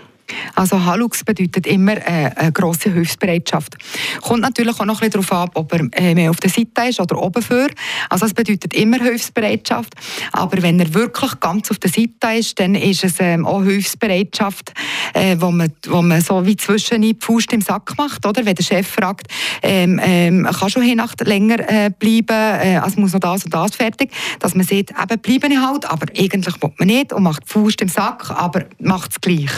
Also 0.56 0.84
Halux 0.86 1.24
bedeutet 1.24 1.68
immer 1.68 1.98
äh, 1.98 2.32
eine 2.36 2.52
grosse 2.52 2.92
Hilfsbereitschaft. 2.92 3.78
Kommt 4.22 4.42
natürlich 4.42 4.80
auch 4.80 4.86
noch 4.86 5.02
ein 5.02 5.10
bisschen 5.10 5.28
darauf 5.28 5.32
ab, 5.32 5.52
ob 5.56 5.74
er 5.74 5.88
äh, 5.94 6.16
mehr 6.16 6.30
auf 6.30 6.38
der 6.38 6.50
Seite 6.50 6.90
ist 6.90 7.00
oder 7.00 7.22
oben 7.22 7.42
für. 7.42 7.68
Also 8.10 8.26
es 8.26 8.34
bedeutet 8.34 8.74
immer 8.74 8.98
Hilfsbereitschaft. 8.98 9.94
Aber 10.32 10.62
wenn 10.62 10.80
er 10.80 10.94
wirklich 10.94 11.40
ganz 11.40 11.72
auf 11.72 11.80
der 11.80 11.92
Seite 11.92 12.38
ist, 12.38 12.60
dann 12.60 12.76
ist 12.76 13.04
es 13.04 13.16
ähm, 13.20 13.46
auch 13.46 13.64
Hilfsbereitschaft, 13.64 14.74
äh, 15.14 15.36
wo, 15.40 15.52
man, 15.52 15.72
wo 15.88 16.02
man 16.02 16.22
so 16.22 16.46
wie 16.46 16.56
zwischen 16.56 17.02
die 17.02 17.16
Faust 17.20 17.54
im 17.54 17.62
Sack 17.62 17.98
macht. 17.98 18.26
Oder? 18.26 18.46
Wenn 18.46 18.56
der 18.56 18.64
Chef 18.64 18.88
fragt, 18.88 19.28
ähm, 19.62 20.00
ähm, 20.04 20.48
kann 20.52 20.70
schon 20.70 20.84
eine 20.84 20.96
Nacht 20.96 21.26
länger 21.26 21.60
äh, 21.60 21.90
bleiben, 21.98 22.28
äh, 22.30 22.80
also 22.82 23.00
muss 23.00 23.14
noch 23.14 23.20
das 23.20 23.46
und 23.46 23.54
das 23.54 23.76
fertig, 23.76 24.12
dass 24.40 24.56
man 24.56 24.66
sieht, 24.66 24.92
eben 24.92 25.20
bleibe 25.22 25.48
ich 25.48 25.60
halt, 25.60 25.86
aber 25.86 26.06
eigentlich 26.18 26.62
will 26.62 26.72
man 26.78 26.88
nicht 26.88 27.14
und 27.14 27.24
macht 27.24 27.44
die 27.44 27.54
Faust 27.54 27.82
im 27.82 27.90
Sack, 27.90 28.30
aber 28.32 28.66
macht 28.80 29.12
es 29.12 29.22
gleich. 29.22 29.52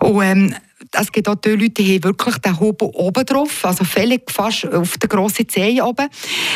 Und 0.00 0.22
ähm, 0.22 0.54
es 0.92 1.12
gibt 1.12 1.28
auch 1.28 1.34
die 1.34 1.50
Leute, 1.50 1.70
die 1.70 1.96
haben 1.96 2.04
wirklich 2.04 2.38
den 2.38 2.58
Hobel 2.58 2.88
oben 2.94 3.24
drauf, 3.26 3.64
also 3.64 3.84
völlig 3.84 4.30
fast 4.30 4.66
auf 4.72 4.96
der 4.98 5.08
grossen 5.08 5.48
Zehe 5.48 5.84
oben. 5.84 6.08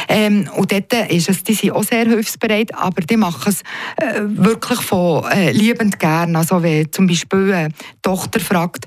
Ähm, 0.09 0.49
und 0.57 0.73
dort 0.73 0.93
ist 1.11 1.29
es, 1.29 1.43
die 1.43 1.55
sind 1.55 1.73
auch 1.73 1.83
sehr 1.83 2.07
hilfsbereit, 2.07 2.75
aber 2.75 3.03
die 3.03 3.17
machen 3.17 3.53
es 3.53 3.63
äh, 3.97 4.21
wirklich 4.25 4.81
von 4.81 5.25
äh, 5.31 5.51
liebend 5.53 5.99
gern. 5.99 6.37
Also 6.37 6.63
wenn 6.63 6.91
zum 6.93 7.07
Beispiel 7.07 7.53
eine 7.53 7.75
Tochter 8.01 8.41
fragt, 8.41 8.87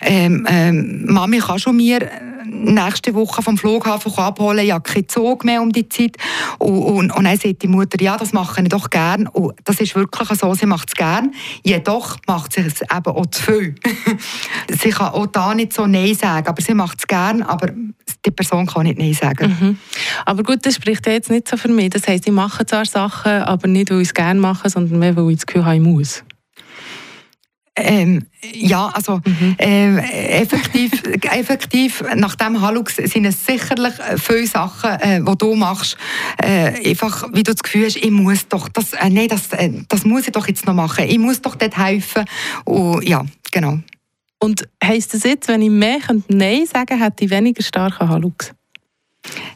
ähm, 0.00 0.46
ähm, 0.48 1.04
Mami, 1.06 1.38
kannst 1.38 1.66
du 1.66 1.72
mir 1.72 2.08
nächste 2.48 3.14
Woche 3.14 3.42
vom 3.42 3.56
Flughafen 3.56 4.12
abholen, 4.16 4.64
ich 4.64 4.72
habe 4.72 4.82
keinen 4.82 5.08
Zug 5.08 5.44
mehr 5.44 5.62
um 5.62 5.72
die 5.72 5.88
Zeit. 5.88 6.16
Und, 6.58 6.78
und, 6.78 7.10
und 7.16 7.24
dann 7.24 7.36
sagt 7.36 7.62
die 7.62 7.68
Mutter, 7.68 8.02
ja, 8.02 8.16
das 8.16 8.32
mache 8.32 8.62
ich 8.62 8.68
doch 8.68 8.90
gern. 8.90 9.26
Und 9.26 9.54
das 9.64 9.80
ist 9.80 9.94
wirklich 9.94 10.28
so, 10.38 10.54
sie 10.54 10.66
macht 10.66 10.88
es 10.88 10.94
gern. 10.94 11.32
Jedoch 11.64 12.16
macht 12.26 12.52
sie 12.52 12.62
es 12.62 12.82
eben 12.82 13.16
auch 13.16 13.26
zu 13.26 13.42
viel. 13.42 13.74
sie 14.80 14.90
kann 14.90 15.12
auch 15.12 15.26
da 15.26 15.54
nicht 15.54 15.72
so 15.72 15.86
Nein 15.86 16.14
sagen, 16.14 16.46
aber 16.46 16.62
sie 16.62 16.74
macht 16.74 16.98
es 16.98 17.06
gern, 17.06 17.42
aber 17.42 17.70
die 18.24 18.30
Person 18.30 18.66
kann 18.66 18.84
nicht 18.84 18.98
Nein 18.98 19.14
sagen. 19.14 19.56
Mhm. 19.60 19.78
Aber 20.24 20.42
gut, 20.42 20.64
das 20.64 20.74
spricht 20.74 21.06
ja 21.06 21.12
jetzt 21.12 21.30
nicht 21.30 21.48
so 21.48 21.56
für 21.56 21.68
mich. 21.68 21.90
Das 21.90 22.06
heisst, 22.06 22.26
ich 22.26 22.32
mache 22.32 22.66
zwar 22.66 22.84
Sachen, 22.84 23.32
aber 23.42 23.68
nicht, 23.68 23.90
weil 23.90 24.00
ich 24.00 24.08
es 24.08 24.14
gerne 24.14 24.40
mache, 24.40 24.68
sondern 24.68 24.98
mehr, 24.98 25.16
weil 25.16 25.30
ich 25.30 25.36
das 25.36 25.46
Gefühl 25.46 25.64
habe, 25.64 25.76
ich 25.76 25.82
muss. 25.82 26.24
Ähm, 27.80 28.26
ja, 28.52 28.86
also 28.88 29.20
mhm. 29.24 29.56
ähm, 29.58 29.98
effektiv, 29.98 30.90
effektiv, 31.30 32.02
nach 32.16 32.34
dem 32.34 32.60
Halux 32.60 32.96
sind 32.96 33.24
es 33.24 33.44
sicherlich 33.46 33.94
viele 34.16 34.46
Sachen, 34.46 34.90
äh, 34.90 35.20
die 35.20 35.38
du 35.38 35.54
machst, 35.54 35.96
äh, 36.42 36.88
einfach, 36.88 37.28
wie 37.32 37.42
du 37.42 37.52
das 37.52 37.62
Gefühl 37.62 37.86
hast, 37.86 37.96
ich 37.96 38.10
muss 38.10 38.48
doch, 38.48 38.68
das, 38.68 38.92
äh, 38.94 39.10
nee, 39.10 39.28
das, 39.28 39.52
äh, 39.52 39.70
das 39.88 40.04
muss 40.04 40.26
ich 40.26 40.32
doch 40.32 40.48
jetzt 40.48 40.66
noch 40.66 40.74
machen, 40.74 41.04
ich 41.08 41.18
muss 41.18 41.40
doch 41.40 41.54
dort 41.54 41.76
helfen. 41.76 42.24
Und, 42.64 43.06
ja, 43.08 43.24
genau. 43.52 43.78
Und 44.40 44.68
heisst 44.82 45.14
das 45.14 45.24
jetzt, 45.24 45.48
wenn 45.48 45.62
ich 45.62 45.70
mehr 45.70 45.98
Nein 46.28 46.66
sagen 46.66 47.00
hätte 47.00 47.24
ich 47.24 47.30
weniger 47.30 47.62
starken 47.62 48.08
Halux? 48.08 48.52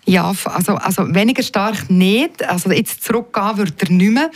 Ja, 0.05 0.33
also, 0.45 0.75
also 0.75 1.15
weniger 1.15 1.43
stark 1.43 1.89
nicht. 1.89 2.45
Also 2.49 2.71
jetzt 2.71 3.05
zurückgehen 3.05 3.57
würde 3.57 3.73
er 3.79 3.91
nicht 3.91 4.11
mehr. 4.11 4.31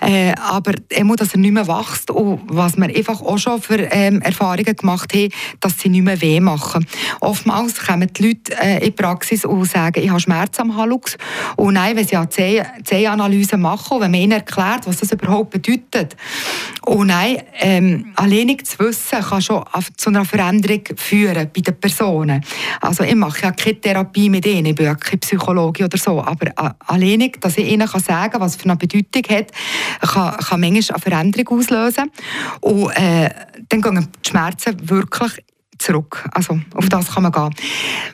Äh, 0.00 0.32
aber 0.40 0.74
immer, 0.90 1.16
dass 1.16 1.32
er 1.32 1.38
nicht 1.38 1.52
mehr 1.52 1.66
wächst. 1.66 2.10
Und 2.10 2.42
was 2.46 2.76
wir 2.76 2.84
einfach 2.84 3.20
auch 3.20 3.38
schon 3.38 3.60
für 3.60 3.78
ähm, 3.78 4.20
Erfahrungen 4.22 4.76
gemacht 4.76 5.12
haben, 5.14 5.28
dass 5.60 5.78
sie 5.78 5.88
nicht 5.88 6.04
mehr 6.04 6.20
weh 6.20 6.40
machen. 6.40 6.86
Oftmals 7.20 7.84
kommen 7.84 8.12
die 8.12 8.28
Leute 8.28 8.56
äh, 8.60 8.78
in 8.78 8.84
die 8.84 8.90
Praxis 8.92 9.44
und 9.44 9.64
sagen, 9.64 10.02
ich 10.02 10.10
habe 10.10 10.20
Schmerz 10.20 10.58
am 10.60 10.76
Hallux. 10.76 11.16
Und 11.56 11.74
nein, 11.74 11.96
wenn 11.96 12.06
sie 12.06 12.16
eine 12.16 12.28
Zehanalyse 12.84 13.56
machen, 13.56 14.00
wenn 14.00 14.10
man 14.10 14.20
ihnen 14.20 14.32
erklärt, 14.32 14.86
was 14.86 14.98
das 14.98 15.12
überhaupt 15.12 15.50
bedeutet. 15.50 16.16
Und 16.84 17.08
nein, 17.08 17.38
ähm, 17.60 18.12
alleinig 18.16 18.66
zu 18.66 18.78
wissen, 18.80 19.20
kann 19.20 19.42
schon 19.42 19.64
zu 19.96 20.10
einer 20.10 20.24
Veränderung 20.24 20.82
führen 20.96 21.50
bei 21.54 21.60
den 21.60 21.78
Personen. 21.78 22.44
Also 22.80 23.04
ich 23.04 23.14
mache 23.14 23.42
ja 23.42 23.52
keine 23.52 23.80
Therapie 23.80 24.28
mit 24.28 24.46
ihnen, 24.46 24.61
ich 24.66 24.74
bin 24.74 24.86
ja 24.86 24.94
keine 24.94 25.18
Psychologie 25.18 25.84
oder 25.84 25.98
so, 25.98 26.22
aber 26.22 26.46
äh, 26.46 26.70
alleinig, 26.86 27.40
dass 27.40 27.58
ich 27.58 27.70
ihnen 27.70 27.88
kann 27.88 28.00
sagen 28.00 28.32
kann, 28.32 28.40
was 28.40 28.56
für 28.56 28.64
eine 28.64 28.76
Bedeutung 28.76 29.22
hat, 29.36 29.52
kann, 30.00 30.36
kann 30.36 30.60
manchmal 30.60 30.96
eine 30.96 31.02
Veränderung 31.02 31.58
auslösen. 31.58 32.10
Und 32.60 32.90
äh, 32.90 33.30
dann 33.68 33.82
gehen 33.82 34.08
die 34.22 34.28
Schmerzen 34.28 34.88
wirklich 34.88 35.44
zurück. 35.82 36.28
Also 36.32 36.58
auf 36.74 36.88
das 36.88 37.12
kann 37.12 37.24
man 37.24 37.32
gehen. 37.32 37.50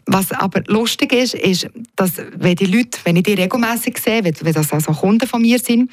Was 0.06 0.32
aber 0.32 0.62
lustig 0.66 1.12
ist, 1.12 1.34
ist, 1.34 1.68
dass 1.96 2.12
wenn 2.36 2.56
die 2.56 2.66
Leute, 2.66 2.98
wenn 3.04 3.16
ich 3.16 3.22
die 3.24 3.34
regelmäßig 3.34 3.98
sehe, 3.98 4.24
wenn, 4.24 4.34
wenn 4.40 4.52
das 4.52 4.72
also 4.72 4.92
Kunden 4.92 5.26
von 5.28 5.42
mir 5.42 5.58
sind, 5.58 5.90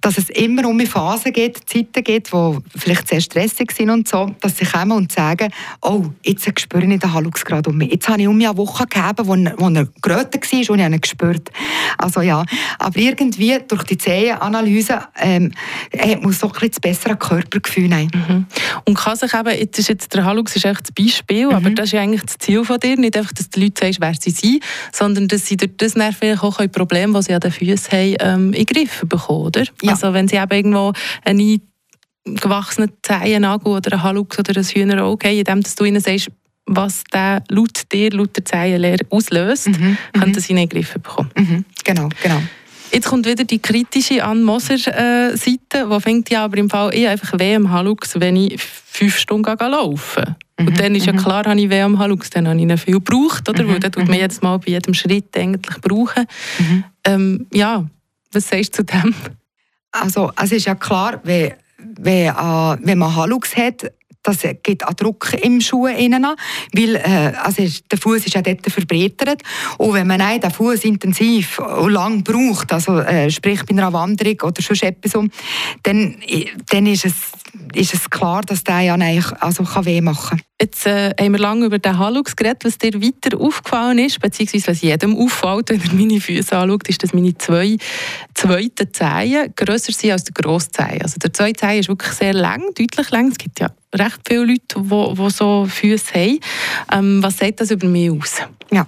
dass 0.00 0.18
es 0.18 0.30
immer 0.30 0.68
um 0.68 0.78
Phasen 0.80 1.32
geht, 1.32 1.68
Zeiten 1.68 2.04
geht, 2.04 2.32
die 2.32 2.58
vielleicht 2.76 3.08
sehr 3.08 3.20
stressig 3.20 3.72
sind 3.72 3.90
und 3.90 4.08
so, 4.08 4.34
dass 4.40 4.56
sie 4.58 4.64
kommen 4.64 4.92
und 4.92 5.12
sagen, 5.12 5.50
oh, 5.82 6.04
jetzt 6.24 6.46
spüre 6.60 6.84
ich 6.84 7.00
den 7.00 7.12
Hallux 7.12 7.44
gerade 7.44 7.70
um 7.70 7.76
mich. 7.76 7.90
Jetzt 7.90 8.08
habe 8.08 8.20
ich 8.20 8.28
um 8.28 8.36
mich 8.36 8.48
eine 8.48 8.56
Woche 8.56 8.86
gegeben, 8.86 9.26
wo, 9.26 9.34
wo 9.62 9.68
er 9.68 9.88
gerötet 10.02 10.52
war 10.52 10.70
und 10.70 10.78
ich 10.78 10.84
habe 10.84 10.94
ihn 10.94 11.00
gespürt. 11.00 11.50
Also 11.98 12.20
ja, 12.20 12.44
aber 12.78 12.98
irgendwie 12.98 13.58
durch 13.66 13.84
die 13.84 13.98
Zehenanalyse 13.98 15.00
ähm, 15.16 15.52
man 16.20 16.32
so 16.32 16.46
ein 16.46 16.52
bisschen 16.52 16.70
das 16.70 16.80
bessere 16.80 17.16
Körpergefühl. 17.16 17.88
Mhm. 17.88 18.46
Und 18.84 18.94
kann 18.94 19.16
sich 19.16 19.32
eben, 19.32 19.58
jetzt 19.58 19.78
ist 19.78 19.88
jetzt 19.88 20.14
der 20.14 20.24
Hallux 20.24 20.56
ist 20.56 20.64
echt 20.64 20.94
Beispiel, 20.96 21.46
mhm. 21.46 21.54
aber 21.54 21.70
das 21.70 21.86
ist 21.86 21.92
ja 21.92 22.00
eigentlich 22.00 22.22
das 22.22 22.38
Ziel 22.38 22.64
von 22.64 22.80
dir, 22.80 22.96
nicht 22.96 23.16
einfach, 23.16 23.32
dass 23.32 23.50
die 23.50 23.60
Leute 23.60 23.84
sagen, 23.84 23.96
wer 24.00 24.14
sie 24.18 24.30
sind, 24.30 24.62
sondern 24.92 25.28
dass 25.28 25.46
sie 25.46 25.56
durch 25.56 25.76
das 25.76 25.92
vielleicht 25.92 26.42
auch 26.42 26.58
Probleme, 26.72 27.18
die 27.18 27.24
sie 27.24 27.34
an 27.34 27.40
den 27.40 27.52
Füßen 27.52 27.92
haben, 27.92 28.16
ähm, 28.20 28.52
in 28.52 28.64
den 28.64 28.66
Griff 28.66 29.04
bekommen, 29.06 29.46
oder? 29.46 29.64
Ja. 29.82 29.92
Also 29.92 30.12
wenn 30.12 30.28
sie 30.28 30.36
eben 30.36 30.50
irgendwo 30.50 30.92
eine 31.24 31.60
gewachsene 32.24 32.88
Zehennagel 33.02 33.72
oder 33.72 33.92
ein 33.92 34.02
Halux 34.02 34.38
oder 34.38 34.56
ein 34.56 34.64
Hühnerauge 34.64 35.28
haben, 35.28 35.38
indem 35.38 35.62
du 35.62 35.84
ihnen 35.84 36.00
sagst, 36.00 36.28
was 36.66 37.04
der 37.12 37.44
laut 37.48 37.92
dir, 37.92 38.10
laut 38.10 38.36
der 38.36 38.44
Zehenlehre 38.44 39.04
auslöst, 39.10 39.68
mhm, 39.68 39.96
mhm. 40.14 40.20
können 40.20 40.34
sie 40.34 40.50
in 40.50 40.56
den 40.56 40.68
Griff 40.68 40.94
bekommen. 40.94 41.30
Mhm, 41.36 41.64
genau, 41.84 42.08
genau. 42.22 42.42
Jetzt 42.92 43.08
kommt 43.08 43.26
wieder 43.26 43.44
die 43.44 43.58
kritische 43.58 44.24
Ann 44.24 44.42
Moser-Seite, 44.42 45.38
äh, 45.72 45.86
die 45.88 46.00
findet 46.00 46.30
ja 46.30 46.44
aber 46.44 46.56
im 46.56 46.70
Fall 46.70 46.94
ich 46.94 47.06
einfach 47.06 47.38
weh 47.38 47.54
am 47.54 47.70
Halux, 47.70 48.18
wenn 48.18 48.36
ich 48.36 48.60
fünf 48.60 49.18
Stunden 49.18 49.56
laufen 49.58 50.24
mhm. 50.28 50.45
Und 50.58 50.80
dann 50.80 50.94
ist 50.94 51.06
ja 51.06 51.12
mhm. 51.12 51.18
klar, 51.18 51.44
habe 51.44 51.60
ich 51.60 51.68
weh 51.68 51.82
am 51.82 51.98
Halux, 51.98 52.30
dann 52.30 52.48
habe 52.48 52.56
ich 52.56 52.62
ihn 52.62 52.78
viel 52.78 52.94
gebraucht, 52.94 53.48
oder? 53.48 53.62
Mhm. 53.62 53.68
Weil 53.68 53.80
tut 53.80 53.98
man 53.98 54.06
mhm. 54.06 54.14
jedes 54.14 54.40
Mal 54.40 54.58
bei 54.58 54.70
jedem 54.72 54.94
Schritt 54.94 55.36
eigentlich 55.36 55.80
brauchen. 55.80 56.26
Mhm. 56.58 56.84
Ähm, 57.04 57.46
ja, 57.52 57.84
was 58.32 58.48
sagst 58.48 58.78
du 58.78 58.84
zu 58.84 58.84
dem? 58.84 59.14
Also, 59.92 60.32
es 60.42 60.52
ist 60.52 60.66
ja 60.66 60.74
klar, 60.74 61.20
wenn, 61.24 61.52
wenn, 61.98 62.28
äh, 62.28 62.76
wenn 62.80 62.98
man 62.98 63.14
Halux 63.14 63.56
hat, 63.56 63.92
das 64.26 64.38
gibt 64.62 64.84
auch 64.84 64.94
Druck 64.94 65.32
im 65.40 65.60
Schuh 65.60 65.86
innen 65.86 66.26
weil 66.72 66.96
äh, 66.96 67.32
also 67.36 67.62
der 67.90 67.98
Fuß 67.98 68.26
ist 68.26 68.34
ja 68.34 68.42
dort 68.42 68.66
verbreitert 68.66 69.42
und 69.78 69.94
wenn 69.94 70.06
man 70.06 70.40
den 70.40 70.50
Fuß 70.50 70.84
intensiv 70.84 71.60
und 71.60 71.92
lang 71.92 72.24
braucht, 72.24 72.72
also 72.72 72.98
äh, 72.98 73.30
sprich 73.30 73.64
bei 73.64 73.72
einer 73.72 73.92
Wanderung 73.92 74.40
oder 74.42 74.60
schon 74.62 74.76
etwas 74.82 75.14
um, 75.14 75.30
dann, 75.84 76.16
dann 76.70 76.86
ist 76.86 77.04
es 77.04 77.14
ist 77.74 77.94
es 77.94 78.10
klar, 78.10 78.42
dass 78.42 78.64
der 78.64 78.80
ja 78.80 78.94
eigentlich 78.94 79.32
also 79.40 79.64
weh 79.84 80.00
machen 80.00 80.38
kann. 80.38 80.42
Jetzt 80.60 80.86
äh, 80.86 81.10
haben 81.20 81.32
wir 81.32 81.38
lange 81.38 81.66
über 81.66 81.78
den 81.78 81.98
Halux 81.98 82.34
geredet. 82.34 82.64
Was 82.64 82.78
dir 82.78 82.94
weiter 82.94 83.38
aufgefallen 83.38 83.98
ist, 83.98 84.20
beziehungsweise 84.20 84.68
was 84.68 84.80
jedem 84.80 85.14
auffällt, 85.14 85.68
wenn 85.68 85.82
er 85.82 85.92
meine 85.92 86.20
Füße 86.20 86.56
anschaut, 86.56 86.88
ist, 86.88 87.02
dass 87.02 87.12
meine 87.12 87.36
zwei 87.36 87.76
zweiten 88.34 88.92
Zehen 88.92 89.52
grösser 89.54 89.92
sind 89.92 90.12
als 90.12 90.24
der 90.24 90.32
grosse 90.32 90.70
Zehen. 90.70 91.02
Also 91.02 91.18
der 91.18 91.32
zweite 91.32 91.60
Zehen 91.60 91.80
ist 91.80 91.88
wirklich 91.88 92.12
sehr 92.12 92.32
lang, 92.32 92.62
deutlich 92.74 93.10
lang. 93.10 93.28
Es 93.28 93.38
gibt 93.38 93.60
ja 93.60 93.68
recht 93.94 94.20
viele 94.26 94.44
Leute, 94.44 94.60
die, 94.76 95.14
die 95.14 95.30
so 95.30 95.66
Füße 95.66 96.14
haben. 96.14 96.40
Ähm, 96.92 97.22
was 97.22 97.36
sagt 97.36 97.60
das 97.60 97.70
über 97.70 97.86
mich 97.86 98.10
aus? 98.10 98.42
Ja, 98.72 98.84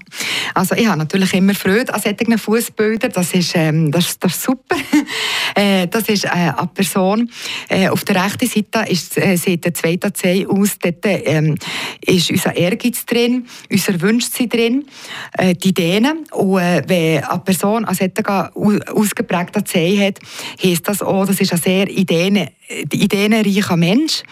also 0.54 0.74
ich 0.74 0.88
habe 0.88 0.98
natürlich 0.98 1.32
immer 1.34 1.54
Freude 1.54 1.94
an 1.94 2.00
solchen 2.00 2.36
Fußbildern. 2.36 3.12
Das 3.12 3.32
ist, 3.32 3.52
ähm, 3.54 3.92
das, 3.92 4.18
das 4.18 4.32
ist 4.32 4.42
super. 4.42 4.76
äh, 5.54 5.86
das 5.86 6.08
ist 6.08 6.24
äh, 6.24 6.28
eine 6.28 6.68
Person. 6.74 7.30
Äh, 7.68 7.88
auf 7.88 8.04
der 8.04 8.24
rechten 8.24 8.48
Seite 8.48 8.90
ist, 8.90 9.16
äh, 9.16 9.36
sieht 9.36 9.64
der 9.64 9.74
zweite 9.74 10.12
Zeh 10.12 10.46
aus. 10.46 10.78
Dort 10.80 11.04
ähm, 11.04 11.56
ist 12.04 12.30
unser 12.30 12.56
Ehrgeiz 12.56 13.06
drin, 13.06 13.46
unser 13.70 14.00
Wunsch 14.02 14.26
drin, 14.30 14.84
äh, 15.34 15.54
die 15.54 15.68
Ideen. 15.68 16.24
Und 16.32 16.58
äh, 16.58 16.82
wenn 16.86 17.22
eine 17.22 17.38
Person 17.40 17.84
einen 17.84 17.96
solchen 17.96 18.82
ausgeprägten 18.88 19.64
Zeh 19.64 20.06
hat, 20.06 20.18
heisst 20.62 20.88
das 20.88 21.02
auch, 21.02 21.24
das 21.24 21.40
ist 21.40 21.52
ein 21.52 21.60
sehr 21.60 21.88
ideen, 21.88 22.48
ideenreicher 22.92 23.76
Mensch. 23.76 24.24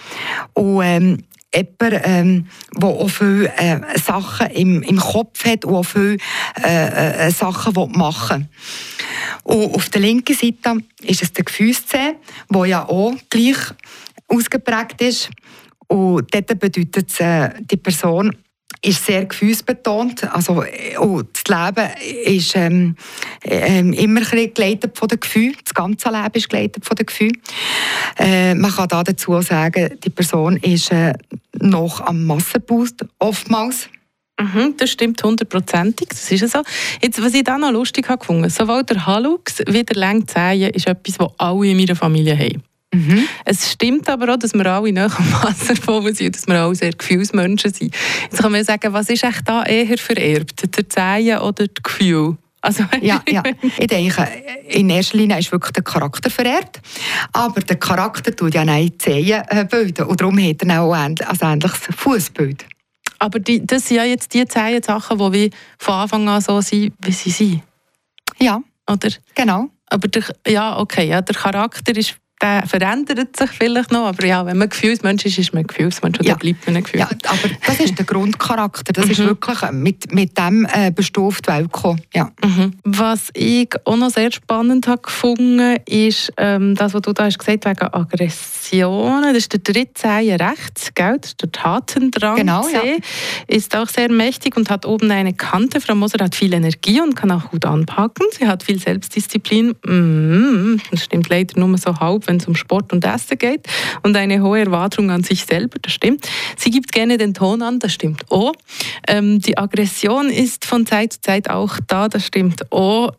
Und, 0.55 0.83
ähm, 0.83 1.19
jemand, 1.57 2.03
ähm, 2.05 2.47
der 2.75 2.89
auch 2.89 3.09
viele 3.09 3.53
äh, 3.57 3.81
Sachen 3.99 4.49
im, 4.49 4.83
im 4.83 4.99
Kopf 4.99 5.45
hat 5.45 5.65
und 5.65 5.75
auch 5.75 5.83
viele 5.85 6.19
äh, 6.63 7.27
äh, 7.27 7.31
Sachen 7.31 7.75
machen 7.93 8.49
will. 9.45 9.57
Und 9.57 9.75
auf 9.75 9.89
der 9.91 10.01
linken 10.01 10.35
Seite 10.35 10.79
ist 11.03 11.23
es 11.23 11.33
der 11.33 11.45
Gefühlszeh, 11.45 12.15
der 12.49 12.67
ja 12.67 12.89
auch 12.89 13.15
gleich 13.31 13.57
ausgeprägt 14.29 15.01
ist. 15.01 15.31
Und 15.89 16.35
dort 16.35 16.59
bedeutet 16.59 17.11
es, 17.11 17.21
äh, 17.21 17.51
die 17.61 17.77
Person 17.77 18.35
ist 18.87 19.05
sehr 19.05 19.25
gefühlsbetont. 19.25 20.33
Also, 20.33 20.65
oh, 21.01 21.23
das 21.23 21.43
Leben 21.49 21.91
ist 22.25 22.55
ähm, 22.57 22.97
ähm, 23.43 23.93
immer 23.93 24.21
geleitet 24.21 24.97
von 24.97 25.09
den 25.09 25.19
Gefühlen. 25.19 25.57
Das 25.65 25.75
ganze 25.75 26.09
Leben 26.11 26.35
ist 26.35 26.49
geleitet 26.49 26.85
von 26.85 26.95
den 26.97 27.07
Gefühlen. 27.07 27.43
Äh, 28.17 28.55
man 28.55 28.71
kann 28.71 28.89
da 28.89 29.03
dazu 29.03 29.41
sagen, 29.43 29.99
die 30.05 30.11
Person 30.11 30.57
ist 30.59 30.93
äh, 30.93 31.15
noch 31.61 32.01
am 32.01 32.25
Massenboost 32.27 33.05
oftmals. 33.19 33.89
Mhm, 34.39 34.75
das 34.77 34.91
stimmt 34.91 35.23
hundertprozentig, 35.23 36.09
das 36.11 36.31
ist 36.31 36.53
so. 36.53 36.63
Jetzt, 37.03 37.23
was 37.23 37.33
ich 37.33 37.43
da 37.43 37.57
noch 37.57 37.73
lustig 37.73 38.07
habe 38.09 38.51
sowohl 38.51 38.85
der 38.85 39.07
Halux 39.07 39.63
wie 39.67 39.83
der 39.83 39.97
Längzehen 39.97 40.71
ist 40.75 40.87
etwas, 40.87 41.17
das 41.17 41.29
alle 41.39 41.69
in 41.69 41.77
meiner 41.79 41.97
Familie 41.97 42.39
haben. 42.39 42.63
Mhm. 42.97 43.29
Es 43.45 43.73
stimmt 43.73 44.09
aber 44.09 44.33
auch, 44.33 44.39
dass 44.39 44.55
wir 44.55 44.67
alle 44.67 44.93
nach 44.93 45.19
am 45.19 45.33
Wasser 45.43 45.75
gekommen 45.75 46.15
sind, 46.15 46.35
dass 46.35 46.47
wir 46.47 46.55
alle 46.55 46.75
sehr 46.75 46.93
Gefühlsmenschen 46.93 47.73
sind. 47.73 47.95
Jetzt 48.23 48.41
kann 48.41 48.53
man 48.53 48.65
sagen, 48.65 48.93
was 48.93 49.11
ist 49.11 49.23
echt 49.23 49.47
da 49.47 49.65
eher 49.65 49.99
vererbt, 49.99 50.77
der 50.77 50.89
Zehen 50.89 51.39
oder 51.39 51.67
das 51.67 51.83
Gefühl? 51.83 52.37
Also, 52.63 52.85
ja, 53.03 53.23
ja, 53.29 53.43
ich 53.79 53.87
denke, 53.87 54.29
in 54.69 54.91
erster 54.91 55.19
Linie 55.19 55.39
ist 55.39 55.53
wirklich 55.53 55.73
der 55.73 55.85
Charakter 55.85 56.31
vererbt. 56.31 56.81
Aber 57.33 57.61
der 57.61 57.77
Charakter 57.77 58.35
tut 58.35 58.55
ja 58.55 58.65
nicht 58.65 58.95
die 58.95 58.99
Zehen 58.99 59.43
äh, 59.49 59.65
bilden. 59.65 60.07
Und 60.07 60.21
darum 60.21 60.39
hat 60.39 60.63
er 60.63 60.83
auch 60.83 60.93
ein 60.93 61.15
ähnliches 61.43 61.81
Fußbild. 61.97 62.65
Aber 63.19 63.39
die, 63.39 63.65
das 63.65 63.87
sind 63.87 63.99
ja 63.99 64.05
jetzt 64.05 64.33
die 64.35 64.47
Zehen 64.47 64.83
Sachen, 64.83 65.33
die 65.33 65.51
von 65.79 65.95
Anfang 65.95 66.29
an 66.29 66.41
so 66.41 66.61
sind, 66.61 66.95
wie 67.01 67.13
sie 67.13 67.31
sind. 67.31 67.63
Ja. 68.39 68.61
Oder? 68.91 69.11
Genau. 69.35 69.69
Aber 69.89 70.09
der, 70.09 70.25
ja, 70.47 70.79
okay, 70.79 71.09
ja, 71.09 71.21
der 71.21 71.35
Charakter 71.35 71.97
ist 71.97 72.17
der 72.41 72.67
verändert 72.67 73.37
sich 73.37 73.51
vielleicht 73.51 73.93
noch, 73.93 74.07
aber 74.07 74.27
ja, 74.27 74.45
wenn 74.45 74.59
man 74.59 74.69
Gefühlsmensch 74.69 75.25
ist, 75.25 75.39
ist 75.39 75.55
man 75.55 75.67
Gefühlsmensch 75.67 76.19
und 76.19 76.27
ja. 76.27 76.35
bleibt 76.35 76.67
man 76.67 76.77
ein 76.77 76.83
Gefühl. 76.83 77.01
Ja, 77.01 77.09
aber 77.09 77.49
das 77.67 77.81
ist 77.81 77.97
der 77.99 78.05
Grundcharakter, 78.05 78.93
das 78.93 79.07
mhm. 79.07 79.11
ist 79.11 79.19
wirklich 79.21 79.59
mit, 79.73 80.13
mit 80.13 80.37
dem 80.37 80.67
äh, 80.71 80.91
bestuft 80.91 81.47
Welt 81.47 81.73
gekommen. 81.73 82.03
Ja. 82.15 82.31
Mhm. 82.45 82.75
Was 82.85 83.31
ich 83.33 83.71
auch 83.85 83.97
noch 83.97 84.11
sehr 84.11 84.31
spannend 84.33 84.87
habe 84.87 85.01
gefunden, 85.01 85.77
ist 85.87 86.33
ähm, 86.37 86.75
das, 86.75 86.93
was 86.93 87.03
du 87.03 87.13
da 87.13 87.25
hast 87.25 87.39
gesagt 87.39 87.65
wegen 87.65 87.93
Aggressionen. 87.93 89.33
Das 89.33 89.39
ist 89.39 89.53
der 89.53 89.61
dritte 89.61 89.95
Zeichen 89.95 90.41
rechts, 90.41 90.93
gell? 90.95 91.19
Das 91.21 91.31
ist 91.31 91.43
der 91.43 91.53
Tatendrang. 91.53 92.37
Genau, 92.37 92.69
ja. 92.69 92.83
Ist 93.47 93.75
auch 93.75 93.89
sehr 93.89 94.11
mächtig 94.11 94.57
und 94.57 94.69
hat 94.69 94.85
oben 94.85 95.11
eine 95.11 95.33
Kante. 95.33 95.81
Frau 95.81 95.95
Moser 95.95 96.23
hat 96.23 96.35
viel 96.35 96.53
Energie 96.53 97.01
und 97.01 97.17
kann 97.17 97.31
auch 97.31 97.51
gut 97.51 97.65
anpacken. 97.65 98.27
Sie 98.37 98.47
hat 98.47 98.63
viel 98.63 98.79
Selbstdisziplin. 98.79 99.75
Mhm. 99.87 100.81
Das 100.91 101.05
stimmt 101.05 101.29
leider 101.29 101.59
nur 101.59 101.77
so 101.79 101.99
halb 101.99 102.26
wenn 102.27 102.37
es 102.37 102.47
um 102.47 102.55
Sport 102.55 102.93
und 102.93 103.05
Essen 103.05 103.39
geht 103.39 103.67
und 104.03 104.17
eine 104.17 104.43
hohe 104.43 104.61
Erwartung 104.61 105.11
an 105.11 105.23
sich 105.23 105.45
selber, 105.45 105.79
das 105.81 105.93
stimmt. 105.93 106.29
Sie 106.57 106.71
gibt 106.71 106.93
gerne 106.93 107.19
den 107.19 107.35
Ton 107.35 107.63
an, 107.63 107.79
das 107.79 107.93
stimmt 107.93 108.31
auch. 108.31 108.53
Ähm, 109.09 109.41
die 109.41 109.59
Aggression 109.59 110.31
ist 110.31 110.65
von 110.65 110.87
Zeit 110.87 111.15
zu 111.15 111.21
Zeit 111.21 111.51
auch 111.51 111.79
da, 111.87 112.09
das 112.09 112.27
stimmt 112.27 112.71
auch. 112.73 113.13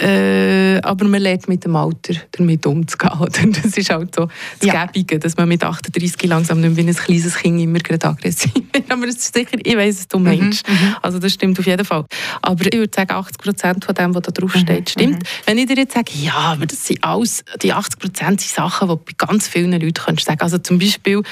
Äh, 0.00 0.80
aber 0.82 1.04
man 1.06 1.20
lernt 1.20 1.48
mit 1.48 1.64
dem 1.64 1.76
Alter 1.76 2.14
damit 2.32 2.66
umzugehen. 2.66 3.12
Das 3.62 3.76
ist 3.76 3.90
halt 3.90 4.14
so 4.14 4.28
das 4.60 4.66
ja. 4.66 4.86
Gäbige, 4.86 5.18
dass 5.18 5.36
man 5.36 5.48
mit 5.48 5.62
38 5.62 6.22
langsam 6.24 6.60
nicht 6.60 6.74
mehr 6.74 6.84
wie 6.84 6.90
ein 6.90 6.96
kleines 6.96 7.36
Kind 7.36 7.60
immer 7.60 7.78
gerade 7.78 8.06
aggressiv 8.06 8.52
wird. 8.72 8.90
Aber 8.90 9.06
das 9.06 9.16
ist 9.16 9.34
sicher, 9.34 9.58
ich 9.62 9.76
weiß, 9.76 9.98
was 9.98 10.08
du 10.08 10.18
mhm, 10.18 10.24
meinst. 10.24 10.68
Mhm, 10.68 10.96
also 11.02 11.18
das 11.18 11.32
stimmt 11.32 11.58
auf 11.58 11.66
jeden 11.66 11.84
Fall. 11.84 12.04
Aber 12.40 12.64
ich 12.64 12.72
würde 12.72 12.92
sagen, 12.94 13.12
80 13.12 13.38
Prozent 13.38 13.84
von 13.84 13.94
dem, 13.94 14.14
was 14.14 14.22
da 14.22 14.32
drauf 14.32 14.54
steht, 14.54 14.80
mhm, 14.80 14.86
stimmt. 14.88 15.18
Mhm. 15.18 15.26
Wenn 15.46 15.58
ich 15.58 15.66
dir 15.66 15.76
jetzt 15.76 15.94
sage, 15.94 16.12
ja, 16.14 16.34
aber 16.34 16.66
das 16.66 16.86
sind 16.86 17.02
alles, 17.04 17.44
die 17.62 17.72
80 17.72 17.98
Prozent 17.98 18.40
sind 18.40 18.54
Sachen, 18.54 18.88
die 18.88 18.94
bei 18.94 19.26
ganz 19.26 19.48
vielen 19.48 19.72
Leuten 19.72 19.94
kannst 19.94 20.24
sagen. 20.24 20.40
Also 20.40 20.58
zum 20.58 20.78
Beispiel 20.78 21.22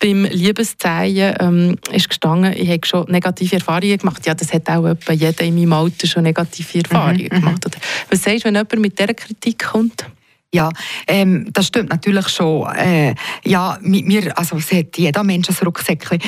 beim 0.00 0.24
Liebeszeichen 0.24 1.34
ähm, 1.40 1.76
ist 1.92 2.08
gestanden, 2.08 2.52
ich 2.56 2.68
habe 2.68 2.86
schon 2.86 3.06
negative 3.08 3.56
Erfahrungen 3.56 3.98
gemacht. 3.98 4.26
Ja, 4.26 4.34
das 4.34 4.52
hat 4.52 4.68
auch 4.68 4.94
jeder 5.10 5.44
in 5.44 5.54
meinem 5.54 5.72
Alter 5.72 6.06
schon 6.06 6.22
negative 6.22 6.78
Erfahrungen 6.78 7.24
mhm, 7.24 7.28
gemacht. 7.28 7.66
Oder 7.66 7.76
was 8.10 8.22
sagst 8.22 8.44
du, 8.44 8.44
wenn 8.46 8.54
jemand 8.54 8.78
mit 8.78 8.98
dieser 8.98 9.14
Kritik 9.14 9.64
kommt? 9.64 10.04
Ja, 10.52 10.70
ähm, 11.06 11.46
das 11.52 11.66
stimmt 11.66 11.90
natürlich 11.90 12.28
schon. 12.28 12.74
Äh, 12.74 13.14
ja, 13.44 13.78
mit 13.82 14.06
mir, 14.06 14.36
also 14.36 14.56
es 14.56 14.72
hat 14.72 14.96
jeder 14.96 15.22
Mensch 15.22 15.48
ein 15.50 15.56
Rucksäckchen. 15.62 16.20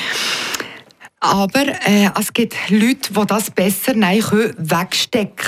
Aber 1.19 1.67
äh, 1.85 2.09
es 2.19 2.33
gibt 2.33 2.55
Leute, 2.69 3.13
die 3.13 3.25
das 3.27 3.51
besser 3.51 3.93
nein, 3.93 4.21
können. 4.21 4.55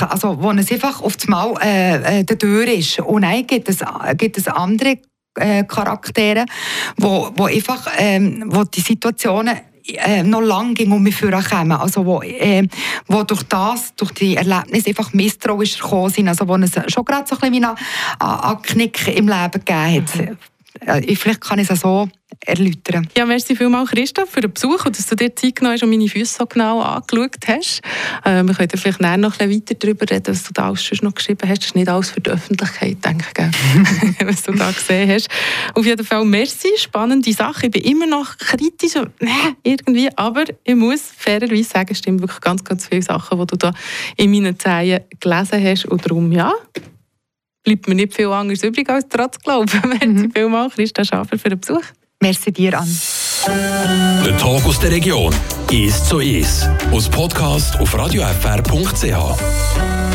Also, 0.08 0.42
wo 0.42 0.52
es 0.52 0.72
einfach 0.72 1.02
auf 1.02 1.18
das 1.18 1.28
Mal 1.28 1.54
äh, 1.64 2.20
äh, 2.20 2.24
der 2.24 2.38
Tür 2.38 2.68
ist. 2.68 3.00
Und 3.00 3.22
nein, 3.22 3.46
gibt 3.48 3.70
es, 3.70 3.80
gibt 4.18 4.38
es 4.38 4.48
andere 4.48 5.00
äh, 5.36 5.64
Charaktere, 5.64 6.46
wo, 6.98 7.32
wo 7.36 7.46
einfach 7.46 7.88
ähm, 7.98 8.44
wo 8.48 8.64
die 8.64 8.82
Situationen 8.82 9.58
äh, 9.86 10.24
noch 10.24 10.42
lange 10.42 10.74
ging 10.74 10.92
um 10.92 11.04
mich 11.04 11.20
kommen. 11.20 11.72
Also 11.72 12.06
wo, 12.06 12.22
äh, 12.22 12.68
wo 13.08 13.24
durch 13.24 13.44
das, 13.44 13.94
durch 13.96 14.12
die 14.12 14.36
Erlebnisse 14.36 14.90
einfach 14.90 15.14
misstrauisch 15.14 15.80
gekommen 15.80 16.10
sind. 16.10 16.28
Also 16.28 16.48
wo 16.48 16.56
es 16.56 16.72
schon 16.88 17.06
gerade 17.06 17.28
so 17.28 17.36
ein 17.36 17.52
bisschen 17.52 17.54
wie 17.54 17.66
einen, 18.20 18.62
Knick 18.62 19.08
im 19.08 19.28
Leben 19.28 19.52
gegeben 19.52 20.06
hat. 20.08 20.16
Mhm. 20.16 20.38
Äh, 20.86 21.16
vielleicht 21.16 21.42
kann 21.42 21.60
ich 21.60 21.70
es 21.70 21.80
so 21.80 22.10
erläutern. 22.46 23.08
Ja, 23.18 23.26
merci 23.26 23.56
vielmals, 23.56 23.92
Christoph, 23.92 24.30
für 24.30 24.42
den 24.42 24.54
Besuch 24.54 24.86
und 24.86 24.98
dass 24.98 25.08
du 25.08 25.16
dir 25.16 25.36
Zeit 25.36 25.56
genommen 25.56 25.76
hast 25.76 25.84
und 25.84 25.90
meine 25.90 26.08
Füße 26.08 26.36
so 26.38 26.46
genau 26.46 26.82
angeschaut 26.82 27.38
hast. 27.48 27.82
Äh, 28.24 28.44
wir 28.44 28.54
können 28.54 28.70
vielleicht 28.74 29.02
nachher 29.02 29.18
noch 29.18 29.40
ein 29.40 29.50
weiter 29.50 29.76
darüber 29.76 30.10
reden, 30.10 30.28
was 30.28 30.44
du 30.44 30.54
da 30.54 30.68
alles 30.68 30.84
schon 30.84 30.98
noch 31.02 31.16
geschrieben 31.16 31.48
hast. 31.48 31.60
Das 31.60 31.68
ist 31.68 31.76
nicht 31.76 31.90
alles 31.90 32.12
für 32.12 32.22
die 32.22 32.30
Öffentlichkeit, 32.30 32.98
denke 33.04 33.26
ich, 33.38 34.28
was 34.28 34.44
du 34.44 34.54
da 34.54 34.72
gesehen 34.72 35.10
hast. 35.10 35.30
Auf 35.74 35.86
jeden 35.86 36.06
Fall 36.06 36.26
merci, 36.26 36.70
spannende 36.78 37.32
Sache. 37.34 37.68
Ich 37.68 37.72
bin 37.72 37.84
immer 37.84 38.08
noch 38.08 38.38
kritisch, 38.38 38.94
nee, 39.20 39.30
irgendwie, 39.64 40.10
aber 40.16 40.46
ich 40.64 40.76
muss 40.76 41.02
fairerweise 41.16 41.64
sagen, 41.64 41.90
es 41.92 42.00
stimmt 42.00 42.22
wirklich 42.22 42.42
ganz, 42.42 42.64
ganz 42.64 42.88
viele 42.88 43.02
Sachen, 43.02 43.40
die 43.40 43.48
du 43.48 43.58
da 43.58 43.74
in 44.18 44.32
meinen 44.32 44.58
Zeilen 44.60 45.02
gelesen 45.20 45.64
hast 45.64 45.86
und 45.86 46.06
darum, 46.06 46.32
ja, 46.32 46.54
bleibt 47.64 47.88
mir 47.88 47.96
nicht 47.96 48.14
viel 48.14 48.28
anderes 48.28 48.64
übrig, 48.64 48.90
als 48.90 49.08
trotz 49.10 49.40
Glauben. 49.40 49.72
Merci 49.88 50.28
mhm. 50.28 50.32
vielmals, 50.32 50.76
Christa 50.76 51.04
Schafer, 51.04 51.38
für 51.38 51.50
den 51.50 51.60
Besuch. 51.60 51.84
Merci 52.24 52.54
dir 52.54 52.80
an. 52.80 52.88
Der 54.26 54.38
Tag 54.38 54.66
aus 54.66 54.80
der 54.80 54.92
Region 54.92 55.36
ist 55.70 56.06
so 56.06 56.22
ist. 56.22 56.70
Aus 56.90 57.10
Podcast 57.10 57.78
auf 57.82 57.98
radiofr.ch. 57.98 60.13